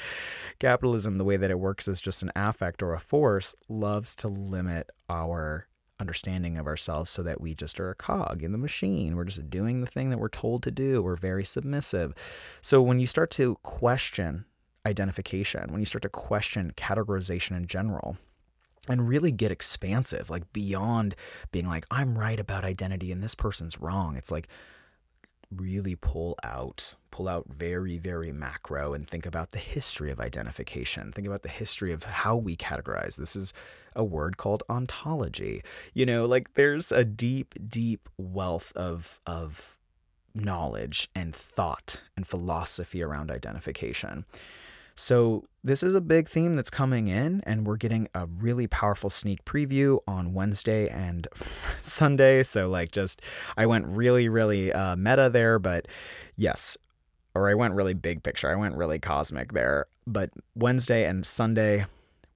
capitalism 0.59 1.19
the 1.19 1.25
way 1.25 1.37
that 1.37 1.51
it 1.51 1.59
works 1.59 1.88
as 1.88 2.01
just 2.01 2.23
an 2.23 2.33
affect 2.37 2.83
or 2.83 2.95
a 2.95 3.01
force 3.01 3.55
loves 3.69 4.14
to 4.14 4.29
limit 4.29 4.91
our 5.11 5.67
understanding 6.01 6.57
of 6.57 6.67
ourselves 6.67 7.11
so 7.11 7.23
that 7.23 7.41
we 7.41 7.55
just 7.55 7.81
are 7.81 7.91
a 7.91 7.95
cog 7.95 8.45
in 8.45 8.53
the 8.53 8.59
machine. 8.59 9.17
We're 9.17 9.25
just 9.25 9.51
doing 9.51 9.81
the 9.81 9.87
thing 9.87 10.11
that 10.11 10.19
we're 10.21 10.29
told 10.29 10.62
to 10.62 10.71
do. 10.71 11.03
We're 11.03 11.17
very 11.17 11.45
submissive. 11.45 12.14
So 12.61 12.81
when 12.81 13.01
you 13.01 13.07
start 13.09 13.33
to 13.33 13.57
question 13.64 14.45
identification 14.88 15.71
when 15.71 15.81
you 15.81 15.87
start 15.87 16.03
to 16.03 16.09
question 16.09 16.73
categorization 16.77 17.57
in 17.57 17.67
general 17.67 18.17
and 18.88 19.09
really 19.09 19.33
get 19.33 19.51
expansive, 19.51 20.31
like 20.31 20.53
beyond 20.53 21.14
being 21.53 21.66
like, 21.66 21.87
I'm 21.90 22.18
right 22.18 22.38
about 22.38 22.64
identity 22.64 23.12
and 23.12 23.22
this 23.22 23.35
person's 23.35 23.81
wrong. 23.81 24.16
It's 24.16 24.31
like 24.31 24.48
really 25.55 25.96
pull 25.96 26.37
out, 26.44 26.94
pull 27.11 27.29
out 27.29 27.46
very, 27.48 27.98
very 27.98 28.33
macro 28.33 28.92
and 28.92 29.07
think 29.07 29.24
about 29.24 29.51
the 29.51 29.59
history 29.59 30.11
of 30.11 30.20
identification. 30.20 31.12
Think 31.12 31.27
about 31.27 31.42
the 31.42 31.48
history 31.48 31.92
of 31.92 32.05
how 32.05 32.37
we 32.37 32.57
categorize. 32.57 33.16
This 33.16 33.35
is 33.35 33.55
a 33.96 34.05
word 34.05 34.37
called 34.37 34.62
ontology. 34.68 35.62
You 35.94 36.07
know, 36.07 36.27
like 36.27 36.55
there's 36.55 36.92
a 36.92 37.05
deep, 37.05 37.55
deep 37.68 38.09
wealth 38.18 38.72
of 38.77 39.20
of 39.27 39.79
knowledge 40.35 41.09
and 41.14 41.35
thought 41.35 42.05
and 42.16 42.27
philosophy 42.27 43.03
around 43.03 43.31
identification. 43.31 44.24
So, 45.00 45.44
this 45.62 45.84
is 45.84 45.94
a 45.94 46.00
big 46.00 46.26
theme 46.26 46.54
that's 46.54 46.70
coming 46.70 47.06
in, 47.06 47.40
and 47.46 47.64
we're 47.64 47.76
getting 47.76 48.08
a 48.16 48.26
really 48.26 48.66
powerful 48.66 49.08
sneak 49.08 49.44
preview 49.44 50.00
on 50.08 50.34
Wednesday 50.34 50.88
and 50.88 51.28
Sunday. 51.80 52.42
So, 52.42 52.68
like, 52.68 52.90
just 52.90 53.22
I 53.56 53.66
went 53.66 53.87
really, 53.87 54.28
really 54.28 54.72
uh, 54.72 54.96
meta 54.96 55.30
there, 55.32 55.61
but 55.61 55.87
yes, 56.34 56.76
or 57.37 57.48
I 57.48 57.54
went 57.54 57.74
really 57.74 57.94
big 57.94 58.24
picture. 58.24 58.50
I 58.50 58.56
went 58.56 58.74
really 58.74 58.98
cosmic 58.98 59.52
there. 59.52 59.87
But 60.04 60.30
Wednesday 60.56 61.06
and 61.06 61.24
Sunday, 61.24 61.87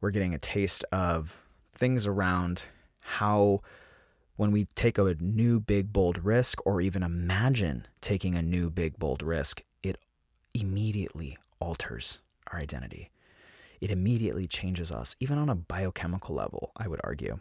we're 0.00 0.12
getting 0.12 0.32
a 0.32 0.38
taste 0.38 0.84
of 0.92 1.40
things 1.74 2.06
around 2.06 2.66
how 3.00 3.62
when 4.36 4.52
we 4.52 4.66
take 4.76 4.98
a 4.98 5.16
new 5.18 5.58
big 5.58 5.92
bold 5.92 6.24
risk 6.24 6.64
or 6.64 6.80
even 6.80 7.02
imagine 7.02 7.88
taking 8.00 8.36
a 8.36 8.42
new 8.42 8.70
big 8.70 9.00
bold 9.00 9.20
risk, 9.20 9.62
it 9.82 9.96
immediately 10.54 11.36
alters 11.58 12.20
our 12.52 12.60
identity. 12.60 13.10
It 13.80 13.90
immediately 13.90 14.46
changes 14.46 14.92
us, 14.92 15.16
even 15.18 15.38
on 15.38 15.48
a 15.48 15.54
biochemical 15.54 16.34
level, 16.34 16.70
I 16.76 16.86
would 16.86 17.00
argue. 17.02 17.40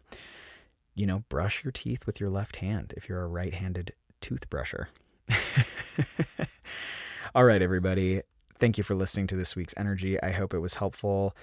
You 0.95 1.05
know, 1.05 1.23
brush 1.29 1.63
your 1.63 1.71
teeth 1.71 2.05
with 2.05 2.19
your 2.19 2.29
left 2.29 2.57
hand 2.57 2.93
if 2.97 3.07
you're 3.07 3.21
a 3.21 3.27
right 3.27 3.53
handed 3.53 3.93
toothbrusher. 4.21 4.87
All 7.35 7.43
right, 7.43 7.61
everybody. 7.61 8.21
Thank 8.59 8.77
you 8.77 8.83
for 8.83 8.95
listening 8.95 9.27
to 9.27 9.35
this 9.35 9.55
week's 9.55 9.73
energy. 9.77 10.21
I 10.21 10.31
hope 10.31 10.53
it 10.53 10.59
was 10.59 10.75
helpful. 10.75 11.35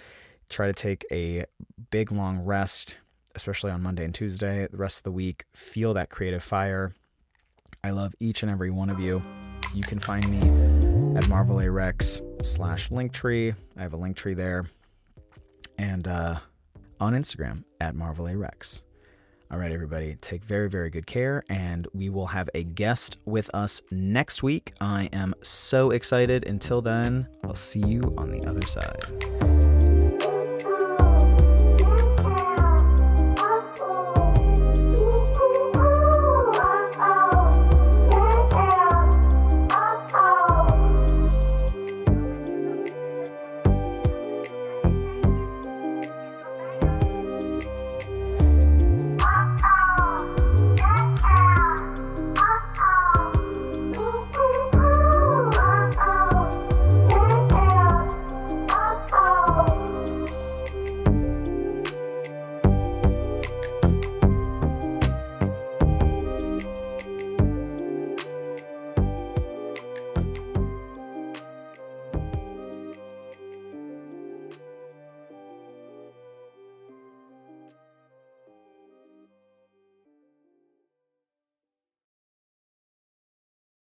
Try 0.50 0.66
to 0.66 0.72
take 0.72 1.06
a 1.12 1.44
big, 1.90 2.10
long 2.10 2.40
rest, 2.40 2.96
especially 3.34 3.70
on 3.70 3.82
Monday 3.82 4.04
and 4.04 4.14
Tuesday. 4.14 4.66
The 4.70 4.76
rest 4.76 4.98
of 4.98 5.04
the 5.04 5.12
week, 5.12 5.44
feel 5.54 5.94
that 5.94 6.10
creative 6.10 6.42
fire. 6.42 6.92
I 7.84 7.90
love 7.90 8.14
each 8.18 8.42
and 8.42 8.50
every 8.50 8.70
one 8.70 8.90
of 8.90 9.00
you. 9.00 9.20
You 9.74 9.82
can 9.82 9.98
find 9.98 10.28
me 10.28 10.38
at 11.16 11.28
Marvel 11.28 11.60
A 11.60 11.70
Rex 11.70 12.20
slash 12.42 12.88
Linktree. 12.90 13.54
I 13.76 13.82
have 13.82 13.94
a 13.94 13.98
Linktree 13.98 14.36
there. 14.36 14.66
And 15.78 16.06
uh, 16.08 16.38
on 17.00 17.14
Instagram 17.14 17.64
at 17.80 17.94
Marvel 17.94 18.26
A 18.26 18.36
Rex. 18.36 18.82
All 19.50 19.58
right, 19.58 19.72
everybody, 19.72 20.14
take 20.20 20.44
very, 20.44 20.68
very 20.68 20.90
good 20.90 21.06
care, 21.06 21.42
and 21.48 21.88
we 21.94 22.10
will 22.10 22.26
have 22.26 22.50
a 22.54 22.64
guest 22.64 23.16
with 23.24 23.48
us 23.54 23.80
next 23.90 24.42
week. 24.42 24.74
I 24.80 25.08
am 25.14 25.34
so 25.42 25.92
excited. 25.92 26.46
Until 26.46 26.82
then, 26.82 27.26
I'll 27.44 27.54
see 27.54 27.80
you 27.80 28.14
on 28.18 28.30
the 28.30 28.46
other 28.46 28.66
side. 28.66 29.47